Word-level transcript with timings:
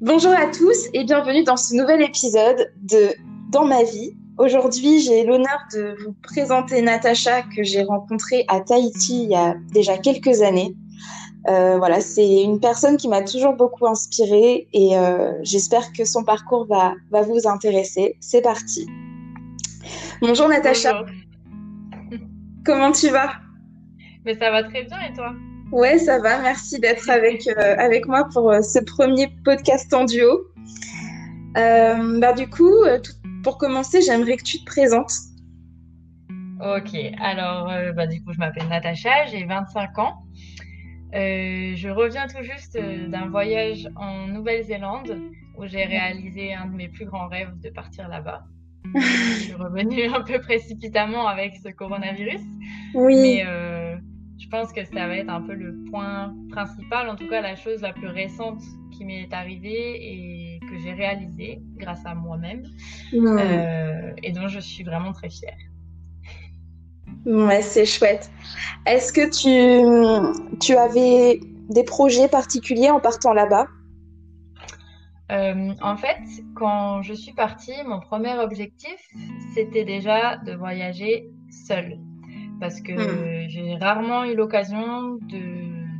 Bonjour 0.00 0.30
à 0.30 0.46
tous 0.46 0.86
et 0.94 1.02
bienvenue 1.02 1.42
dans 1.42 1.56
ce 1.56 1.74
nouvel 1.74 2.00
épisode 2.02 2.72
de 2.82 3.08
Dans 3.50 3.64
ma 3.64 3.82
vie. 3.82 4.16
Aujourd'hui, 4.38 5.00
j'ai 5.00 5.24
l'honneur 5.24 5.58
de 5.74 5.96
vous 6.04 6.14
présenter 6.22 6.82
Natacha 6.82 7.42
que 7.42 7.64
j'ai 7.64 7.82
rencontrée 7.82 8.44
à 8.46 8.60
Tahiti 8.60 9.24
il 9.24 9.30
y 9.30 9.34
a 9.34 9.56
déjà 9.72 9.98
quelques 9.98 10.40
années. 10.42 10.76
Euh, 11.48 11.78
voilà, 11.78 12.00
c'est 12.00 12.44
une 12.44 12.60
personne 12.60 12.96
qui 12.96 13.08
m'a 13.08 13.22
toujours 13.22 13.54
beaucoup 13.54 13.88
inspirée 13.88 14.68
et 14.72 14.96
euh, 14.96 15.32
j'espère 15.42 15.92
que 15.92 16.04
son 16.04 16.22
parcours 16.22 16.66
va, 16.66 16.94
va 17.10 17.22
vous 17.22 17.48
intéresser. 17.48 18.16
C'est 18.20 18.42
parti. 18.42 18.86
Bonjour 20.20 20.46
Natacha. 20.46 21.02
Bonjour. 21.02 21.16
Comment 22.64 22.92
tu 22.92 23.08
vas? 23.08 23.32
Mais 24.24 24.38
ça 24.38 24.52
va 24.52 24.62
très 24.62 24.84
bien 24.84 25.00
et 25.10 25.12
toi? 25.12 25.34
Ouais, 25.72 25.98
ça 25.98 26.18
va. 26.18 26.40
Merci 26.40 26.78
d'être 26.80 27.08
avec, 27.10 27.46
euh, 27.46 27.74
avec 27.78 28.06
moi 28.06 28.28
pour 28.32 28.50
euh, 28.50 28.62
ce 28.62 28.78
premier 28.78 29.28
podcast 29.44 29.92
en 29.92 30.04
duo. 30.04 30.40
Euh, 31.56 32.20
bah, 32.20 32.32
du 32.32 32.48
coup, 32.48 32.72
tout- 33.02 33.12
pour 33.42 33.58
commencer, 33.58 34.00
j'aimerais 34.02 34.36
que 34.36 34.44
tu 34.44 34.58
te 34.60 34.64
présentes. 34.64 35.12
Ok, 36.60 36.90
alors 37.22 37.70
bah, 37.94 38.08
du 38.08 38.20
coup 38.24 38.32
je 38.32 38.38
m'appelle 38.38 38.66
Natacha, 38.68 39.26
j'ai 39.26 39.44
25 39.44 39.96
ans. 40.00 40.24
Je 41.12 41.88
reviens 41.88 42.26
tout 42.26 42.42
juste 42.42 42.76
d'un 43.08 43.28
voyage 43.28 43.88
en 43.94 44.26
Nouvelle-Zélande 44.26 45.20
où 45.56 45.66
j'ai 45.66 45.84
réalisé 45.84 46.54
un 46.54 46.66
de 46.66 46.74
mes 46.74 46.88
plus 46.88 47.04
grands 47.06 47.28
rêves 47.28 47.52
de 47.62 47.70
partir 47.70 48.08
là-bas. 48.08 48.42
Je 48.94 49.40
suis 49.42 49.54
revenue 49.54 50.04
un 50.14 50.22
peu 50.22 50.40
précipitamment 50.40 51.28
avec 51.28 51.54
ce 51.64 51.68
coronavirus, 51.68 52.40
Oui, 52.94 53.14
mais 53.16 53.44
je 54.38 54.48
pense 54.48 54.72
que 54.72 54.84
ça 54.84 55.06
va 55.06 55.16
être 55.16 55.30
un 55.30 55.42
peu 55.42 55.54
le 55.54 55.84
point 55.90 56.34
principal, 56.50 57.08
en 57.08 57.16
tout 57.16 57.28
cas 57.28 57.40
la 57.40 57.56
chose 57.56 57.82
la 57.82 57.92
plus 57.92 58.06
récente 58.06 58.62
qui 58.92 59.04
m'est 59.04 59.32
arrivée 59.32 59.96
et 60.00 60.60
que 60.60 60.78
j'ai 60.78 60.92
réalisée 60.92 61.60
grâce 61.76 62.04
à 62.06 62.14
moi-même. 62.14 62.64
Euh, 63.12 64.12
et 64.22 64.32
dont 64.32 64.48
je 64.48 64.60
suis 64.60 64.84
vraiment 64.84 65.12
très 65.12 65.30
fière. 65.30 65.56
ouais, 67.26 67.62
c'est 67.62 67.86
chouette. 67.86 68.30
Est-ce 68.86 69.12
que 69.12 69.28
tu, 69.28 70.58
tu 70.60 70.76
avais 70.76 71.40
des 71.68 71.84
projets 71.84 72.28
particuliers 72.28 72.90
en 72.90 73.00
partant 73.00 73.32
là-bas? 73.32 73.66
Euh, 75.30 75.74
en 75.82 75.96
fait, 75.96 76.20
quand 76.54 77.02
je 77.02 77.12
suis 77.12 77.34
partie, 77.34 77.74
mon 77.84 78.00
premier 78.00 78.38
objectif, 78.38 78.98
c'était 79.54 79.84
déjà 79.84 80.36
de 80.38 80.54
voyager 80.54 81.28
seule. 81.50 81.98
Parce 82.60 82.80
que 82.80 82.92
Hmm. 82.92 83.48
j'ai 83.48 83.74
rarement 83.76 84.24
eu 84.24 84.34
l'occasion 84.34 85.18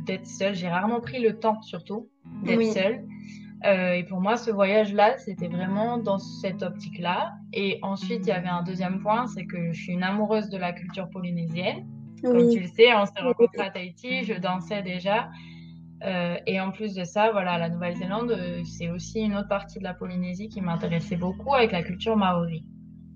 d'être 0.05 0.25
seule. 0.27 0.55
J'ai 0.55 0.67
rarement 0.67 0.99
pris 0.99 1.19
le 1.21 1.37
temps, 1.39 1.61
surtout, 1.61 2.09
d'être 2.43 2.57
Oui. 2.57 2.71
seule. 2.71 3.03
Euh, 3.65 3.93
et 3.93 4.03
pour 4.03 4.21
moi, 4.21 4.37
ce 4.37 4.51
voyage-là, 4.51 5.17
c'était 5.17 5.47
vraiment 5.49 5.97
dans 5.97 6.17
cette 6.17 6.63
optique-là. 6.63 7.33
Et 7.53 7.79
ensuite, 7.81 8.21
il 8.25 8.29
y 8.29 8.31
avait 8.31 8.47
un 8.47 8.63
deuxième 8.63 8.99
point, 9.01 9.27
c'est 9.27 9.45
que 9.45 9.71
je 9.73 9.81
suis 9.81 9.93
une 9.93 10.03
amoureuse 10.03 10.49
de 10.49 10.57
la 10.57 10.71
culture 10.73 11.09
polynésienne. 11.09 11.85
Comme 12.21 12.49
tu 12.49 12.59
le 12.61 12.67
sais, 12.67 12.93
on 12.95 13.05
s'est 13.05 13.21
rencontrés 13.21 13.61
à 13.61 13.69
Tahiti, 13.69 14.23
je 14.23 14.33
dansais 14.33 14.81
déjà. 14.81 15.29
Euh, 16.05 16.35
et 16.47 16.59
en 16.61 16.71
plus 16.71 16.93
de 16.95 17.03
ça, 17.03 17.31
voilà, 17.31 17.57
la 17.57 17.69
Nouvelle-Zélande, 17.69 18.31
euh, 18.31 18.61
c'est 18.63 18.89
aussi 18.89 19.19
une 19.21 19.35
autre 19.35 19.49
partie 19.49 19.79
de 19.79 19.83
la 19.83 19.93
Polynésie 19.93 20.47
qui 20.49 20.61
m'intéressait 20.61 21.17
beaucoup 21.17 21.53
avec 21.53 21.71
la 21.73 21.83
culture 21.83 22.15
maori. 22.15 22.63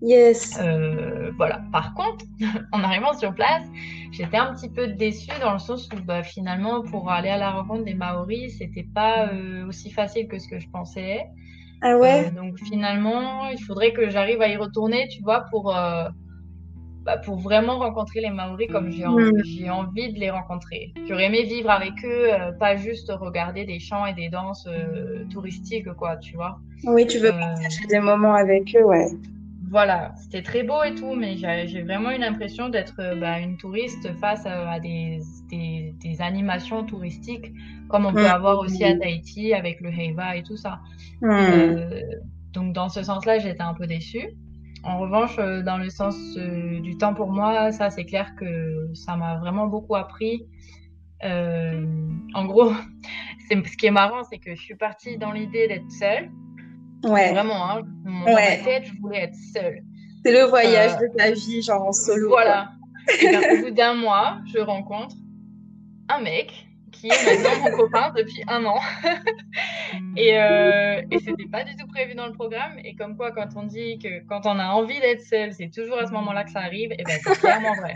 Yes. 0.05 0.59
Euh, 0.61 1.31
voilà. 1.37 1.61
Par 1.71 1.93
contre, 1.93 2.25
en 2.73 2.83
arrivant 2.83 3.13
sur 3.13 3.33
place, 3.33 3.63
j'étais 4.11 4.35
un 4.37 4.53
petit 4.53 4.69
peu 4.69 4.87
déçue 4.87 5.31
dans 5.41 5.53
le 5.53 5.59
sens 5.59 5.87
où 5.93 6.03
bah, 6.03 6.23
finalement, 6.23 6.81
pour 6.81 7.09
aller 7.09 7.29
à 7.29 7.37
la 7.37 7.51
rencontre 7.51 7.85
des 7.85 7.93
Maoris, 7.93 8.57
c'était 8.57 8.85
pas 8.93 9.29
euh, 9.29 9.65
aussi 9.67 9.89
facile 9.91 10.27
que 10.27 10.37
ce 10.39 10.47
que 10.49 10.59
je 10.59 10.67
pensais. 10.69 11.21
Ah 11.81 11.97
ouais? 11.97 12.27
Euh, 12.27 12.31
donc 12.31 12.57
finalement, 12.59 13.47
il 13.49 13.59
faudrait 13.63 13.93
que 13.93 14.09
j'arrive 14.09 14.41
à 14.41 14.49
y 14.49 14.57
retourner, 14.57 15.07
tu 15.07 15.21
vois, 15.23 15.45
pour, 15.49 15.73
bah, 17.05 17.17
pour 17.17 17.37
vraiment 17.37 17.79
rencontrer 17.79 18.19
les 18.21 18.29
Maoris 18.29 18.67
comme 18.71 18.89
j'ai 18.91 19.05
en- 19.05 19.17
Mm. 19.19 19.69
envie 19.71 20.13
de 20.13 20.19
les 20.19 20.29
rencontrer. 20.31 20.93
J'aurais 21.07 21.25
aimé 21.25 21.43
vivre 21.43 21.69
avec 21.69 21.93
eux, 22.05 22.33
euh, 22.33 22.51
pas 22.53 22.75
juste 22.77 23.09
regarder 23.13 23.65
des 23.65 23.79
chants 23.79 24.05
et 24.05 24.13
des 24.13 24.29
danses 24.29 24.65
euh, 24.69 25.23
touristiques, 25.31 25.91
quoi, 25.93 26.17
tu 26.17 26.35
vois. 26.35 26.57
Oui, 26.85 27.05
tu 27.07 27.19
veux 27.19 27.33
Euh, 27.33 27.39
partager 27.39 27.85
des 27.87 27.99
moments 27.99 28.33
avec 28.35 28.73
eux, 28.77 28.83
ouais. 28.85 29.07
Voilà, 29.73 30.13
c'était 30.17 30.43
très 30.43 30.61
beau 30.61 30.83
et 30.83 30.93
tout, 30.93 31.15
mais 31.15 31.35
j'ai 31.35 31.81
vraiment 31.81 32.11
eu 32.11 32.19
l'impression 32.19 32.69
d'être 32.69 32.93
euh, 32.99 33.15
bah, 33.15 33.39
une 33.39 33.57
touriste 33.57 34.13
face 34.19 34.45
à, 34.45 34.71
à 34.73 34.79
des, 34.79 35.19
des, 35.49 35.95
des 35.99 36.21
animations 36.21 36.85
touristiques, 36.85 37.51
comme 37.89 38.05
on 38.05 38.13
peut 38.13 38.27
Mm. 38.27 38.37
avoir 38.37 38.59
aussi 38.59 38.83
à 38.83 38.95
Tahiti 38.95 39.51
avec 39.51 39.81
le 39.81 39.89
Heiva 39.89 40.37
et 40.37 40.43
tout 40.43 40.57
ça. 40.57 40.79
Hmm. 41.21 41.31
Euh, 41.31 42.01
donc 42.53 42.73
dans 42.73 42.87
ce 42.87 43.01
sens-là, 43.01 43.39
j'étais 43.39 43.63
un 43.63 43.73
peu 43.73 43.87
déçue. 43.87 44.29
En 44.83 44.99
revanche, 44.99 45.39
euh, 45.39 45.63
dans 45.63 45.79
le 45.79 45.89
sens 45.89 46.15
euh, 46.37 46.79
du 46.81 46.95
temps 46.97 47.15
pour 47.15 47.31
moi, 47.31 47.71
ça 47.71 47.89
c'est 47.89 48.05
clair 48.05 48.35
que 48.35 48.91
ça 48.93 49.15
m'a 49.15 49.37
vraiment 49.39 49.65
beaucoup 49.65 49.95
appris. 49.95 50.45
Euh, 51.23 51.83
en 52.35 52.45
gros, 52.45 52.73
ce 53.49 53.77
qui 53.77 53.87
est 53.87 53.91
marrant, 53.91 54.23
c'est 54.29 54.37
que 54.37 54.53
je 54.53 54.61
suis 54.61 54.75
partie 54.75 55.17
dans 55.17 55.31
l'idée 55.31 55.67
d'être 55.67 55.89
seule. 55.89 56.29
Ouais. 57.03 57.31
Vraiment, 57.31 57.69
hein, 57.69 57.81
mon- 58.05 58.25
Ouais. 58.25 58.57
ma 58.59 58.63
tête, 58.63 58.85
je 58.85 58.99
voulais 59.01 59.23
être 59.23 59.35
seule. 59.53 59.81
C'est 60.25 60.31
le 60.31 60.43
voyage 60.45 60.91
Euh, 60.93 61.07
de 61.07 61.17
ta 61.17 61.31
vie, 61.31 61.61
genre 61.61 61.83
en 61.87 61.91
solo. 61.91 62.29
Voilà. 62.29 62.71
Et 63.21 63.31
ben, 63.31 63.41
au 63.59 63.63
bout 63.65 63.71
d'un 63.71 63.93
mois, 63.93 64.37
je 64.53 64.59
rencontre 64.59 65.15
un 66.09 66.21
mec 66.21 66.67
qui 66.91 67.07
est 67.07 67.25
maintenant 67.43 67.69
mon 67.71 67.77
copain 67.77 68.13
depuis 68.15 68.41
un 68.47 68.63
an. 68.65 68.79
et 70.15 70.37
euh, 70.39 71.01
et 71.11 71.19
c'était 71.19 71.47
pas 71.51 71.63
du 71.63 71.75
tout 71.75 71.87
prévu 71.87 72.15
dans 72.15 72.27
le 72.27 72.33
programme. 72.33 72.79
Et 72.85 72.95
comme 72.95 73.17
quoi, 73.17 73.31
quand 73.31 73.49
on 73.57 73.63
dit 73.63 73.97
que 73.99 74.25
quand 74.27 74.45
on 74.45 74.57
a 74.59 74.67
envie 74.67 74.99
d'être 75.01 75.21
seul, 75.21 75.51
c'est 75.53 75.69
toujours 75.69 75.97
à 75.97 76.05
ce 76.07 76.11
moment-là 76.13 76.43
que 76.45 76.51
ça 76.51 76.59
arrive, 76.59 76.91
et 76.93 77.03
ben 77.05 77.17
c'est 77.23 77.37
clairement 77.39 77.75
vrai. 77.75 77.95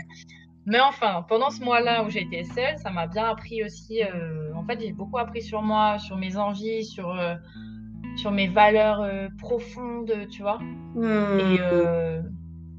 Mais 0.66 0.80
enfin, 0.80 1.24
pendant 1.28 1.48
ce 1.50 1.62
mois-là 1.62 2.04
où 2.04 2.10
j'étais 2.10 2.44
seule, 2.44 2.76
ça 2.78 2.90
m'a 2.90 3.06
bien 3.06 3.24
appris 3.24 3.64
aussi. 3.64 4.02
euh, 4.02 4.52
en 4.54 4.64
fait, 4.66 4.78
j'ai 4.80 4.92
beaucoup 4.92 5.16
appris 5.18 5.40
sur 5.42 5.62
moi, 5.62 5.98
sur 5.98 6.16
mes 6.18 6.36
envies, 6.36 6.84
sur, 6.84 7.08
euh, 7.18 7.36
sur 8.18 8.32
mes 8.32 8.48
valeurs 8.48 9.00
euh, 9.00 9.28
profondes, 9.38 10.12
tu 10.30 10.42
vois. 10.42 10.58
Hmm. 10.94 11.38
Et, 11.38 11.58
euh, 11.60 12.20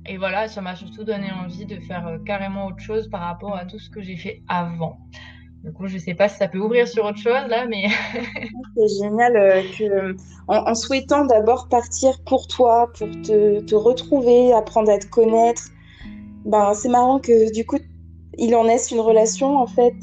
et 0.06 0.18
voilà, 0.18 0.48
ça 0.48 0.62
m'a 0.62 0.76
surtout 0.76 1.04
donné 1.04 1.32
envie 1.32 1.66
de 1.66 1.80
faire 1.80 2.08
euh, 2.08 2.18
carrément 2.26 2.68
autre 2.68 2.80
chose 2.80 3.10
par 3.10 3.22
rapport 3.22 3.56
à 3.56 3.66
tout 3.66 3.80
ce 3.80 3.90
que 3.90 4.02
j'ai 4.02 4.18
fait 4.18 4.44
avant. 4.50 4.98
Du 5.64 5.72
coup, 5.72 5.88
je 5.88 5.98
sais 5.98 6.14
pas 6.14 6.30
si 6.30 6.38
ça 6.38 6.48
peut 6.48 6.58
ouvrir 6.58 6.88
sur 6.88 7.06
autre 7.06 7.18
chose 7.18 7.48
là, 7.48 7.66
mais 7.68 7.88
C'est 8.76 9.02
génial 9.02 9.36
euh, 9.38 9.62
que, 9.78 10.16
en, 10.48 10.70
en 10.70 10.76
souhaitant 10.76 11.26
d'abord 11.26 11.70
partir 11.70 12.22
pour 12.26 12.48
toi, 12.48 12.92
pour 12.98 13.10
te, 13.10 13.62
te 13.62 13.76
retrouver, 13.76 14.54
apprendre 14.54 14.92
à 14.92 15.00
te 15.00 15.08
connaître, 15.08 15.64
ben, 16.46 16.74
c'est 16.74 16.90
marrant 16.90 17.20
que 17.20 17.54
du 17.54 17.66
coup, 17.66 17.78
il 18.38 18.56
en 18.56 18.66
naisse 18.66 18.92
une 18.92 19.02
relation 19.02 19.58
en 19.58 19.68
fait, 19.68 19.94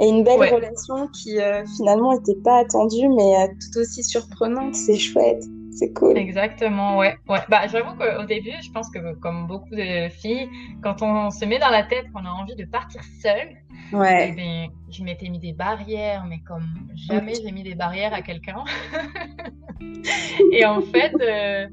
et 0.00 0.08
une 0.08 0.24
belle 0.24 0.40
Ouais. 0.40 0.50
relation 0.50 1.08
qui 1.08 1.40
euh, 1.40 1.64
finalement 1.76 2.14
n'était 2.14 2.40
pas 2.42 2.58
attendue, 2.58 3.08
mais 3.08 3.36
euh, 3.36 3.46
tout 3.48 3.78
aussi 3.80 4.02
surprenante. 4.02 4.74
C'est 4.74 4.96
chouette, 4.98 5.42
c'est 5.70 5.92
cool. 5.92 6.18
exactement, 6.18 6.98
ouais, 6.98 7.16
ouais. 7.28 7.40
Bah, 7.48 7.66
j'avoue 7.68 7.94
qu'au 7.96 8.24
début, 8.24 8.52
je 8.62 8.70
pense 8.72 8.90
que 8.90 9.14
comme 9.16 9.46
beaucoup 9.46 9.70
de 9.74 10.08
filles, 10.08 10.48
quand 10.82 11.02
on 11.02 11.30
se 11.30 11.44
met 11.44 11.58
dans 11.58 11.70
la 11.70 11.82
tête 11.84 12.06
qu'on 12.12 12.24
a 12.24 12.30
envie 12.30 12.56
de 12.56 12.64
partir 12.64 13.00
seule, 13.22 13.56
eh 13.92 13.96
Ouais. 13.96 14.32
ben, 14.32 14.68
je 14.90 15.04
m'étais 15.04 15.28
mis 15.28 15.38
des 15.38 15.52
barrières, 15.52 16.24
mais 16.28 16.40
comme 16.40 16.66
jamais 17.08 17.34
j'ai 17.34 17.52
mis 17.52 17.62
des 17.62 17.74
barrières 17.76 18.12
à 18.14 18.22
quelqu'un. 18.22 18.64
Et 20.52 20.64
en 20.64 20.80
fait, 20.82 21.12
euh, 21.20 21.66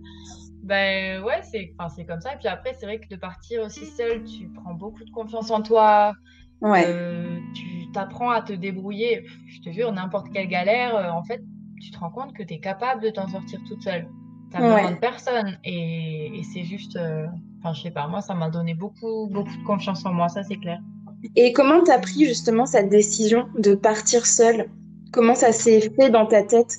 ben 0.64 1.24
ouais, 1.24 1.42
c'est 1.44 1.74
comme 2.06 2.22
ça. 2.22 2.34
Et 2.34 2.38
puis 2.38 2.48
après, 2.48 2.76
c'est 2.80 2.86
vrai 2.86 3.00
que 3.00 3.08
de 3.10 3.16
partir 3.16 3.64
aussi 3.64 3.86
seule, 3.86 4.24
tu 4.24 4.48
prends 4.50 4.74
beaucoup 4.74 5.04
de 5.04 5.12
confiance 5.12 5.50
en 5.52 5.62
toi. 5.62 6.14
Ouais. 6.62 6.86
Euh, 6.88 7.40
tu 7.56 7.92
t'apprends 7.92 8.30
à 8.30 8.42
te 8.42 8.54
débrouiller. 8.54 9.26
Je 9.48 9.62
te 9.62 9.72
jure, 9.72 9.92
n'importe 9.92 10.32
quelle 10.32 10.48
galère, 10.48 10.96
euh, 10.96 11.10
en 11.10 11.24
fait, 11.24 11.42
tu 11.82 11.92
te 11.92 11.98
rends 12.00 12.12
compte 12.12 12.34
que 12.34 12.44
tu 12.44 12.54
es 12.54 12.60
capable 12.60 13.02
de 13.02 13.10
t'en 13.10 13.28
sortir 13.28 13.60
toute 13.68 13.82
seule. 13.82 14.08
T'as 14.52 14.62
Ouais. 14.62 14.76
besoin 14.76 14.92
de 14.92 15.00
personne. 15.00 15.58
Et, 15.64 16.40
et 16.40 16.44
c'est 16.44 16.64
juste, 16.64 16.96
euh, 16.98 17.26
enfin, 17.60 17.74
je 17.74 17.82
sais 17.82 17.92
pas, 17.92 18.08
moi, 18.08 18.22
ça 18.22 18.34
m'a 18.34 18.50
donné 18.50 18.76
beaucoup, 18.76 19.28
beaucoup 19.32 19.56
de 19.58 19.64
confiance 19.64 20.06
en 20.06 20.14
moi, 20.14 20.28
ça, 20.30 20.44
c'est 20.44 20.58
clair. 20.58 20.80
Et 21.36 21.54
comment 21.54 21.84
t'as 21.84 22.00
pris 22.00 22.26
justement 22.26 22.66
cette 22.66 22.90
décision 22.90 23.48
de 23.58 23.76
partir 23.76 24.26
seule? 24.26 24.70
Comment 25.12 25.36
ça 25.36 25.52
s'est 25.52 25.92
fait 26.00 26.10
dans 26.10 26.26
ta 26.26 26.44
tête? 26.44 26.78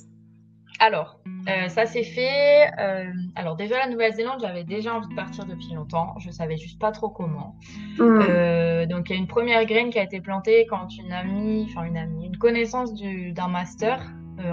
Alors, 0.81 1.21
euh, 1.49 1.69
ça 1.69 1.87
s'est 1.87 2.03
fait. 2.05 2.71
euh, 2.79 3.05
alors, 3.35 3.57
déjà, 3.57 3.79
la 3.79 3.89
Nouvelle-Zélande, 3.89 4.39
j'avais 4.41 4.65
déjà 4.65 4.95
envie 4.95 5.09
de 5.09 5.15
partir 5.15 5.45
depuis 5.45 5.73
longtemps. 5.75 6.15
Je 6.19 6.31
savais 6.31 6.57
juste 6.57 6.79
pas 6.81 6.93
trop 6.93 7.09
comment. 7.09 7.57
Hmm. 7.99 8.21
Euh, 8.29 8.87
donc, 8.87 9.11
il 9.11 9.15
y 9.15 9.17
a 9.17 9.19
une 9.19 9.27
première 9.27 9.65
graine 9.67 9.91
qui 9.91 9.99
a 9.99 10.03
été 10.05 10.21
plantée 10.21 10.67
quand 10.69 10.89
une 10.97 11.13
amie, 11.13 11.67
enfin, 11.71 11.85
une 11.85 11.97
amie, 11.97 12.27
une 12.27 12.37
connaissance 12.39 12.95
du, 12.95 13.33
d'un 13.33 13.49
master 13.49 14.01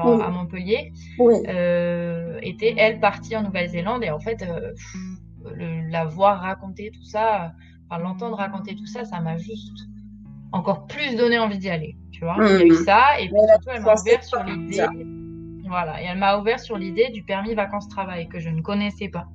en- 0.01 0.17
Oui. 0.17 0.23
à 0.23 0.29
Montpellier 0.29 0.91
Oui. 1.19 1.35
était, 2.41 2.75
elle, 2.77 2.99
partie 2.99 3.35
en 3.35 3.43
Nouvelle-Zélande. 3.43 4.03
Et 4.03 4.09
en 4.11 4.19
fait, 4.19 4.37
pff, 4.37 4.95
le- 5.55 5.89
la 5.89 6.05
voir 6.05 6.39
raconter 6.41 6.91
tout 6.93 7.03
ça, 7.03 7.53
enfin, 7.89 8.01
l'entendre 8.01 8.37
raconter 8.37 8.75
tout 8.75 8.85
ça, 8.85 9.05
ça 9.05 9.19
m'a 9.19 9.37
juste 9.37 9.77
encore 10.51 10.87
plus 10.87 11.15
donné 11.15 11.37
envie 11.39 11.57
d'y 11.59 11.69
aller. 11.69 11.95
Tu 12.11 12.25
vois, 12.25 12.35
il 12.39 12.43
y 12.45 12.61
a 12.61 12.65
eu 12.65 12.69
Mhm. 12.71 12.83
ça. 12.85 13.19
Et 13.19 13.27
puis 13.29 13.35
surtout, 13.47 13.69
elle 13.73 13.81
m'a 13.83 13.93
ouvert 13.95 14.23
sur 14.23 14.43
l'idée. 14.43 14.85
Voilà, 15.69 16.01
et 16.01 16.05
elle 16.05 16.17
m'a 16.17 16.37
ouvert 16.39 16.59
sur 16.59 16.77
l'idée 16.77 17.09
du 17.11 17.23
permis 17.23 17.53
vacances-travail 17.53 18.27
que 18.27 18.39
je 18.39 18.49
ne 18.49 18.61
connaissais 18.61 19.07
pas. 19.07 19.27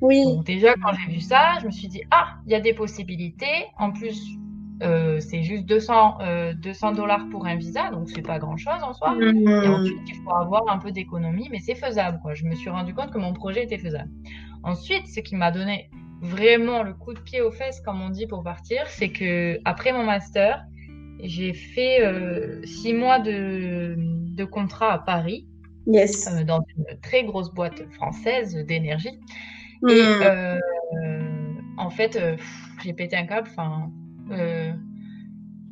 Oui. 0.00 0.24
Donc 0.24 0.46
déjà, 0.46 0.72
quand 0.74 0.92
j'ai 0.94 1.12
vu 1.12 1.20
ça, 1.20 1.58
je 1.60 1.66
me 1.66 1.72
suis 1.72 1.88
dit, 1.88 2.02
ah, 2.10 2.36
il 2.46 2.52
y 2.52 2.54
a 2.54 2.60
des 2.60 2.72
possibilités. 2.72 3.66
En 3.76 3.90
plus, 3.90 4.18
euh, 4.82 5.20
c'est 5.20 5.42
juste 5.42 5.66
200, 5.66 6.20
euh, 6.20 6.54
200 6.54 6.92
dollars 6.92 7.28
pour 7.30 7.44
un 7.46 7.56
visa, 7.56 7.90
donc 7.90 8.08
c'est 8.08 8.22
pas 8.22 8.38
grand-chose 8.38 8.82
en 8.82 8.94
soi. 8.94 9.14
Et 9.18 9.68
Mhm. 9.68 9.74
ensuite, 9.74 9.98
il 10.08 10.14
faut 10.22 10.32
avoir 10.32 10.62
un 10.70 10.78
peu 10.78 10.90
d'économie, 10.92 11.48
mais 11.50 11.58
c'est 11.58 11.74
faisable. 11.74 12.18
Quoi. 12.22 12.34
Je 12.34 12.44
me 12.44 12.54
suis 12.54 12.70
rendu 12.70 12.94
compte 12.94 13.10
que 13.10 13.18
mon 13.18 13.32
projet 13.34 13.64
était 13.64 13.78
faisable. 13.78 14.10
Ensuite, 14.62 15.06
ce 15.08 15.20
qui 15.20 15.36
m'a 15.36 15.50
donné 15.50 15.90
vraiment 16.22 16.82
le 16.82 16.94
coup 16.94 17.14
de 17.14 17.20
pied 17.20 17.40
aux 17.40 17.50
fesses, 17.50 17.80
comme 17.80 18.00
on 18.00 18.10
dit, 18.10 18.26
pour 18.26 18.42
partir, 18.42 18.86
c'est 18.86 19.10
que 19.10 19.58
après 19.64 19.92
mon 19.92 20.04
master, 20.04 20.62
j'ai 21.22 21.52
fait 21.52 22.02
euh, 22.02 22.62
six 22.64 22.94
mois 22.94 23.18
de, 23.18 23.96
de 23.98 24.44
contrat 24.44 24.92
à 24.92 24.98
Paris, 24.98 25.46
Yes. 25.86 26.28
euh, 26.28 26.44
dans 26.44 26.62
une 26.76 26.84
très 27.00 27.24
grosse 27.24 27.52
boîte 27.52 27.82
française 27.92 28.54
d'énergie. 28.54 29.18
Et 29.88 30.04
Mhm. 30.04 30.22
euh, 30.22 30.58
en 31.78 31.90
fait, 31.90 32.16
euh, 32.16 32.36
j'ai 32.82 32.92
pété 32.92 33.16
un 33.16 33.26
câble. 33.26 33.48
Enfin, 33.50 33.90
euh, 34.30 34.72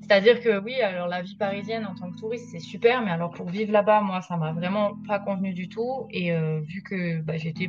c'est-à-dire 0.03 0.41
que 0.41 0.59
oui, 0.61 0.81
alors 0.81 1.07
la 1.07 1.21
vie 1.23 1.37
parisienne 1.37 1.85
en 1.85 1.95
tant 1.95 2.11
que 2.11 2.17
touriste, 2.19 2.49
c'est 2.51 2.61
super, 2.61 3.03
mais 3.03 3.11
alors 3.11 3.31
pour 3.31 3.49
vivre 3.51 3.73
là-bas, 3.73 4.01
moi, 4.01 4.23
ça 4.23 4.37
m'a 4.37 4.53
vraiment 4.53 4.93
pas 5.07 5.19
convenu 5.19 5.53
du 5.53 5.69
tout. 5.69 6.07
Et 6.11 6.33
euh, 6.33 6.61
vu 6.61 6.83
que 6.83 7.21
bah, 7.21 7.37
j'étais 7.37 7.69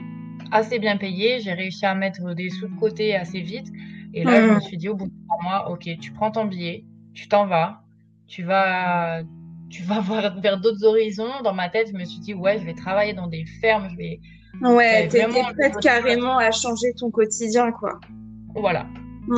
assez 0.52 0.80
bien 0.80 0.98
payée, 0.98 1.42
j'ai 1.42 1.54
réussi 1.54 1.86
à 1.86 1.96
mettre 1.96 2.34
des 2.34 2.50
sous 2.50 2.68
de 2.68 2.76
côté 2.80 3.16
assez 3.16 3.42
vite. 3.42 3.68
Et 4.14 4.24
là, 4.24 4.42
je 4.42 4.48
me 4.48 4.56
Mhm. 4.56 4.62
suis 4.62 4.78
dit 4.78 4.90
au 4.90 4.96
bout 4.96 5.06
de 5.08 5.12
trois 5.28 5.44
mois, 5.44 5.70
ok, 5.72 5.90
tu 6.00 6.12
prends 6.14 6.32
ton 6.32 6.46
billet, 6.46 6.86
tu 7.14 7.28
t'en 7.28 7.46
vas, 7.46 7.84
tu 8.28 8.44
vas, 8.44 9.22
tu 9.70 9.84
vas 9.84 10.00
voir 10.00 10.40
vers 10.40 10.60
d'autres 10.60 10.84
horizons. 10.86 11.42
Dans 11.44 11.54
ma 11.54 11.70
tête, 11.70 11.90
je 11.92 11.98
me 11.98 12.06
suis 12.06 12.20
dit 12.20 12.34
ouais, 12.34 12.60
je 12.60 12.66
vais 12.66 12.74
travailler 12.74 13.14
dans 13.14 13.28
des 13.28 13.46
fermes, 13.62 13.90
je 13.92 13.98
vais, 13.98 14.20
Ouais, 14.62 15.08
t'étais 15.08 15.28
prête 15.54 15.74
carrément 15.82 16.38
à 16.38 16.52
changer 16.52 16.94
ton 16.98 17.12
quotidien, 17.12 17.72
quoi. 17.72 18.00
voilà. 18.56 18.88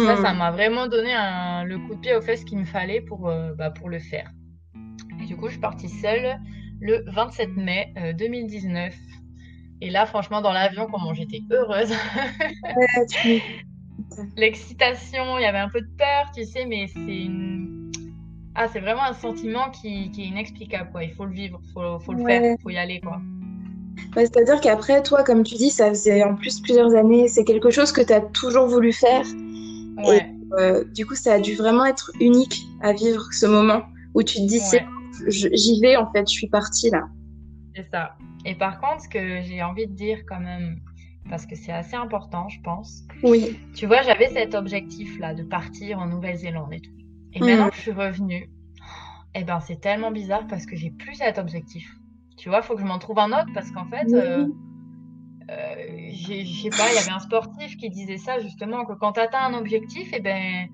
Ça, 0.06 0.16
Mhm. 0.16 0.22
ça 0.22 0.34
m'a 0.34 0.52
vraiment 0.52 0.88
donné 0.88 1.12
un- 1.14 1.66
le 1.66 1.78
coup 1.78 1.96
de 1.96 2.00
pied 2.00 2.16
aux 2.16 2.22
fesses 2.22 2.46
qu'il 2.46 2.58
me 2.58 2.64
fallait 2.66 3.02
pour, 3.02 3.28
euh, 3.28 3.54
bah, 3.56 3.72
pour 3.72 3.90
le 3.90 4.00
faire. 4.00 4.32
Et 5.22 5.26
du 5.26 5.36
coup, 5.36 5.48
je 5.48 5.52
suis 5.52 5.60
partie 5.60 5.90
seule 5.90 6.40
le 6.80 7.04
27 7.12 7.50
mai 7.58 7.94
euh, 7.98 8.14
2019. 8.14 8.96
Et 9.82 9.90
là, 9.90 10.06
franchement, 10.06 10.42
dans 10.42 10.54
l'avion, 10.54 10.88
comment 10.90 11.14
j'étais 11.14 11.42
heureuse. 11.52 11.92
L'excitation, 14.38 15.38
il 15.38 15.42
y 15.42 15.46
avait 15.46 15.58
un 15.60 15.70
peu 15.70 15.82
de 15.82 15.90
peur, 15.98 16.32
tu 16.36 16.46
sais, 16.46 16.66
mais 16.66 16.88
c'est 16.88 17.00
une... 17.26 17.81
Ah, 18.56 18.68
c'est 18.72 18.80
vraiment 18.80 19.04
un 19.04 19.14
sentiment 19.14 19.70
qui, 19.70 20.12
qui 20.12 20.24
est 20.24 20.26
inexplicable, 20.28 20.90
quoi. 20.92 21.04
Il 21.04 21.14
faut 21.14 21.26
le 21.26 21.32
vivre, 21.34 21.60
il 21.64 21.72
faut, 21.72 22.00
faut 22.00 22.14
le 22.14 22.22
Ouais. 22.24 22.40
faire, 22.40 22.56
il 22.60 22.62
faut 22.62 22.70
y 22.70 22.78
aller, 22.78 23.00
quoi. 23.00 23.22
C'est-à-dire 24.16 24.60
qu'après, 24.60 25.02
toi, 25.04 25.24
comme 25.24 25.44
tu 25.44 25.56
dis, 25.56 25.70
ça 25.70 25.90
faisait 25.90 26.24
en 26.24 26.36
plus 26.36 26.60
plusieurs 26.60 26.94
années, 26.96 27.28
c'est 27.28 27.46
quelque 27.46 27.70
chose 27.70 27.92
que 27.92 28.02
tu 28.02 28.12
as 28.12 28.22
toujours 28.22 28.68
voulu 28.68 28.92
faire. 28.94 29.26
Ouais, 30.06 30.28
Euh, 30.60 30.84
du 30.84 31.06
coup, 31.06 31.16
ça 31.16 31.34
a 31.36 31.40
dû 31.40 31.56
vraiment 31.56 31.86
être 31.86 32.12
unique 32.20 32.62
à 32.82 32.92
vivre 32.92 33.24
ce 33.32 33.46
moment 33.46 33.84
où 34.14 34.22
tu 34.22 34.38
te 34.40 34.48
dis, 34.48 34.60
ouais. 34.74 34.86
j'y 35.30 35.80
vais, 35.80 35.96
en 35.96 36.12
fait, 36.12 36.28
je 36.28 36.34
suis 36.34 36.48
partie 36.50 36.90
là. 36.90 37.04
C'est 37.74 37.90
ça. 37.90 38.16
Et 38.44 38.56
par 38.56 38.82
contre, 38.82 39.04
ce 39.04 39.08
que 39.08 39.42
j'ai 39.44 39.64
envie 39.64 39.88
de 39.88 39.94
dire 39.94 40.20
quand 40.28 40.42
même, 40.42 40.80
parce 41.30 41.46
que 41.46 41.56
c'est 41.56 41.72
assez 41.72 41.96
important, 41.96 42.50
je 42.50 42.60
pense, 42.62 43.04
Oui. 43.24 43.58
Tu 43.76 43.86
vois, 43.86 44.02
j'avais 44.02 44.28
cet 44.28 44.56
objectif-là 44.56 45.36
de 45.36 45.44
partir 45.44 46.00
en 46.00 46.08
Nouvelle-Zélande 46.08 46.74
et 46.74 46.82
tout. 46.82 46.92
Et 47.34 47.42
maintenant 47.42 47.70
que 47.70 47.76
je 47.76 47.82
suis 47.82 47.92
revenue, 47.92 48.50
eh 49.36 49.44
ben, 49.44 49.60
c'est 49.62 49.82
tellement 49.82 50.12
bizarre 50.12 50.48
parce 50.48 50.66
que 50.66 50.76
j'ai 50.76 50.92
plus 50.92 51.16
cet 51.16 51.38
objectif. 51.40 51.90
Tu 52.38 52.50
vois, 52.50 52.62
faut 52.62 52.76
que 52.76 52.82
je 52.82 52.86
m'en 52.86 53.00
trouve 53.00 53.20
un 53.20 53.32
autre 53.32 53.52
parce 53.54 53.72
qu'en 53.72 53.86
fait, 53.86 54.14
euh, 54.14 54.48
euh, 55.50 55.76
j'ai- 56.12 56.46
je 56.46 56.62
sais 56.64 56.72
pas, 56.72 56.92
il 56.92 56.96
y 56.96 57.00
avait 57.00 57.12
un 57.12 57.20
sportif 57.20 57.76
qui 57.78 57.90
disait 57.90 58.18
ça 58.18 58.40
justement, 58.40 58.86
que 58.86 58.94
quand 58.94 59.14
tu 59.14 59.20
atteins 59.20 59.46
un 59.46 59.54
objectif, 59.54 60.10
eh 60.14 60.20
ben, 60.22 60.68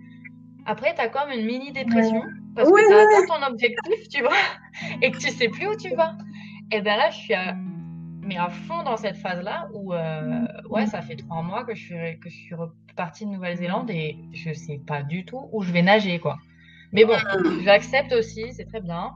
après, 0.66 0.96
tu 0.96 1.02
as 1.02 1.10
comme 1.10 1.32
une 1.32 1.46
mini-dépression 1.46 2.24
parce 2.56 2.70
Ouais, 2.70 2.74
que 2.74 2.82
tu 2.82 2.92
ouais, 2.92 2.94
as 2.94 3.02
atteint 3.02 3.26
ton 3.26 3.44
objectif, 3.48 4.10
tu 4.10 4.22
vois, 4.22 4.38
et 5.02 5.12
que 5.12 5.18
tu 5.18 5.32
sais 5.32 5.50
plus 5.50 5.68
où 5.68 5.76
tu 5.78 5.94
vas. 5.96 6.16
Et 6.72 6.82
ben 6.82 6.98
là, 6.98 7.10
je 7.12 7.18
suis 7.18 7.34
à, 7.34 7.56
mais 8.28 8.38
à 8.38 8.50
fond 8.50 8.84
dans 8.84 8.98
cette 8.98 9.18
phase-là 9.18 9.70
où, 9.74 9.94
euh, 9.94 10.46
ouais, 10.70 10.86
ça 10.86 11.02
fait 11.02 11.16
trois 11.16 11.42
mois 11.42 11.64
que 11.64 11.74
je 11.74 11.82
suis, 11.86 12.20
que 12.20 12.30
je 12.30 12.36
suis 12.36 12.56
repartie 12.56 13.26
de 13.26 13.32
Nouvelle-Zélande 13.32 13.90
et 13.90 14.18
je 14.34 14.54
sais 14.54 14.80
pas 14.86 15.02
du 15.04 15.26
tout 15.26 15.50
où 15.52 15.64
je 15.64 15.72
vais 15.72 15.82
nager, 15.82 16.20
quoi. 16.20 16.38
Mais 16.92 17.06
bon, 17.06 17.16
j'accepte 17.64 18.14
aussi, 18.14 18.54
c'est 18.54 18.66
très 18.66 18.82
bien. 18.82 19.12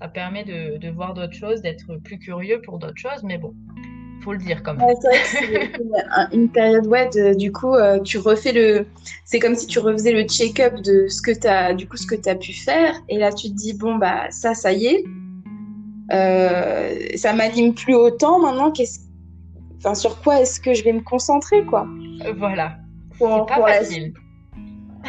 Ça 0.00 0.08
permet 0.08 0.44
de, 0.44 0.76
de 0.78 0.88
voir 0.90 1.14
d'autres 1.14 1.34
choses, 1.34 1.62
d'être 1.62 1.96
plus 2.04 2.18
curieux 2.18 2.60
pour 2.62 2.78
d'autres 2.78 2.96
choses, 2.98 3.22
mais 3.22 3.38
bon, 3.38 3.54
faut 4.22 4.32
le 4.32 4.38
dire 4.38 4.62
quand 4.62 4.74
même. 4.74 4.86
Ouais, 4.86 4.94
c'est 5.24 5.78
une, 6.32 6.40
une 6.42 6.48
période, 6.50 6.86
ouais, 6.86 7.08
de- 7.10 7.34
du 7.36 7.52
coup, 7.52 7.74
euh, 7.74 8.00
tu 8.00 8.18
refais 8.18 8.52
le. 8.52 8.86
C'est 9.24 9.38
comme 9.38 9.54
si 9.54 9.66
tu 9.66 9.78
refaisais 9.78 10.12
le 10.12 10.24
check-up 10.24 10.74
de 10.82 11.06
ce 11.08 11.22
que 11.22 11.30
tu 11.38 11.46
as, 11.46 11.74
du 11.74 11.88
coup, 11.88 11.96
ce 11.96 12.06
que 12.06 12.14
tu 12.14 12.28
as 12.28 12.34
pu 12.34 12.52
faire. 12.52 12.94
Et 13.08 13.18
là, 13.18 13.32
tu 13.32 13.48
te 13.48 13.54
dis, 13.54 13.74
bon, 13.74 13.96
bah, 13.96 14.30
ça, 14.30 14.54
ça 14.54 14.72
y 14.72 14.86
est. 14.86 15.04
Euh, 16.12 16.94
ça 17.16 17.32
m'anime 17.32 17.74
plus 17.74 17.94
autant 17.94 18.40
maintenant. 18.40 18.70
Qu'est-ce... 18.70 19.00
Enfin, 19.78 19.94
sur 19.94 20.20
quoi 20.22 20.40
est-ce 20.40 20.60
que 20.60 20.74
je 20.74 20.84
vais 20.84 20.92
me 20.92 21.00
concentrer, 21.00 21.64
quoi? 21.64 21.86
Euh, 22.26 22.32
Voilà, 22.36 22.76
Pour, 23.18 23.28
c'est 23.28 23.46
pas 23.46 23.54
pour 23.56 23.66
la 23.66 23.74
facile. 23.74 24.12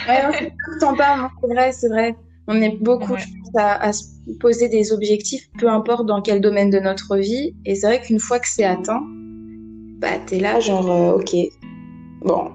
Ouais, 0.08 0.24
non, 0.24 0.32
c'est 0.34 0.98
parles, 0.98 1.22
non, 1.22 1.30
c'est 1.42 1.54
vrai, 1.54 1.72
c'est 1.72 1.90
vrai. 1.90 2.16
On 2.48 2.62
est 2.62 2.78
beaucoup 2.82 3.14
Ouais. 3.14 3.24
à, 3.56 3.82
à 3.88 3.94
se 3.94 4.06
poser 4.40 4.68
des 4.70 4.92
objectifs, 4.92 5.48
peu 5.60 5.70
importe 5.70 6.06
dans 6.08 6.22
quel 6.22 6.42
domaine 6.42 6.70
de 6.70 6.80
notre 6.80 7.18
vie. 7.18 7.56
Et 7.66 7.76
c'est 7.76 7.88
vrai 7.88 8.02
qu'une 8.02 8.20
fois 8.20 8.40
que 8.40 8.48
c'est 8.48 8.64
atteint, 8.64 9.02
bah 10.00 10.18
t'es 10.26 10.40
là, 10.40 10.60
genre, 10.60 10.90
euh, 10.90 11.18
ok, 11.20 11.36
bon, 12.22 12.52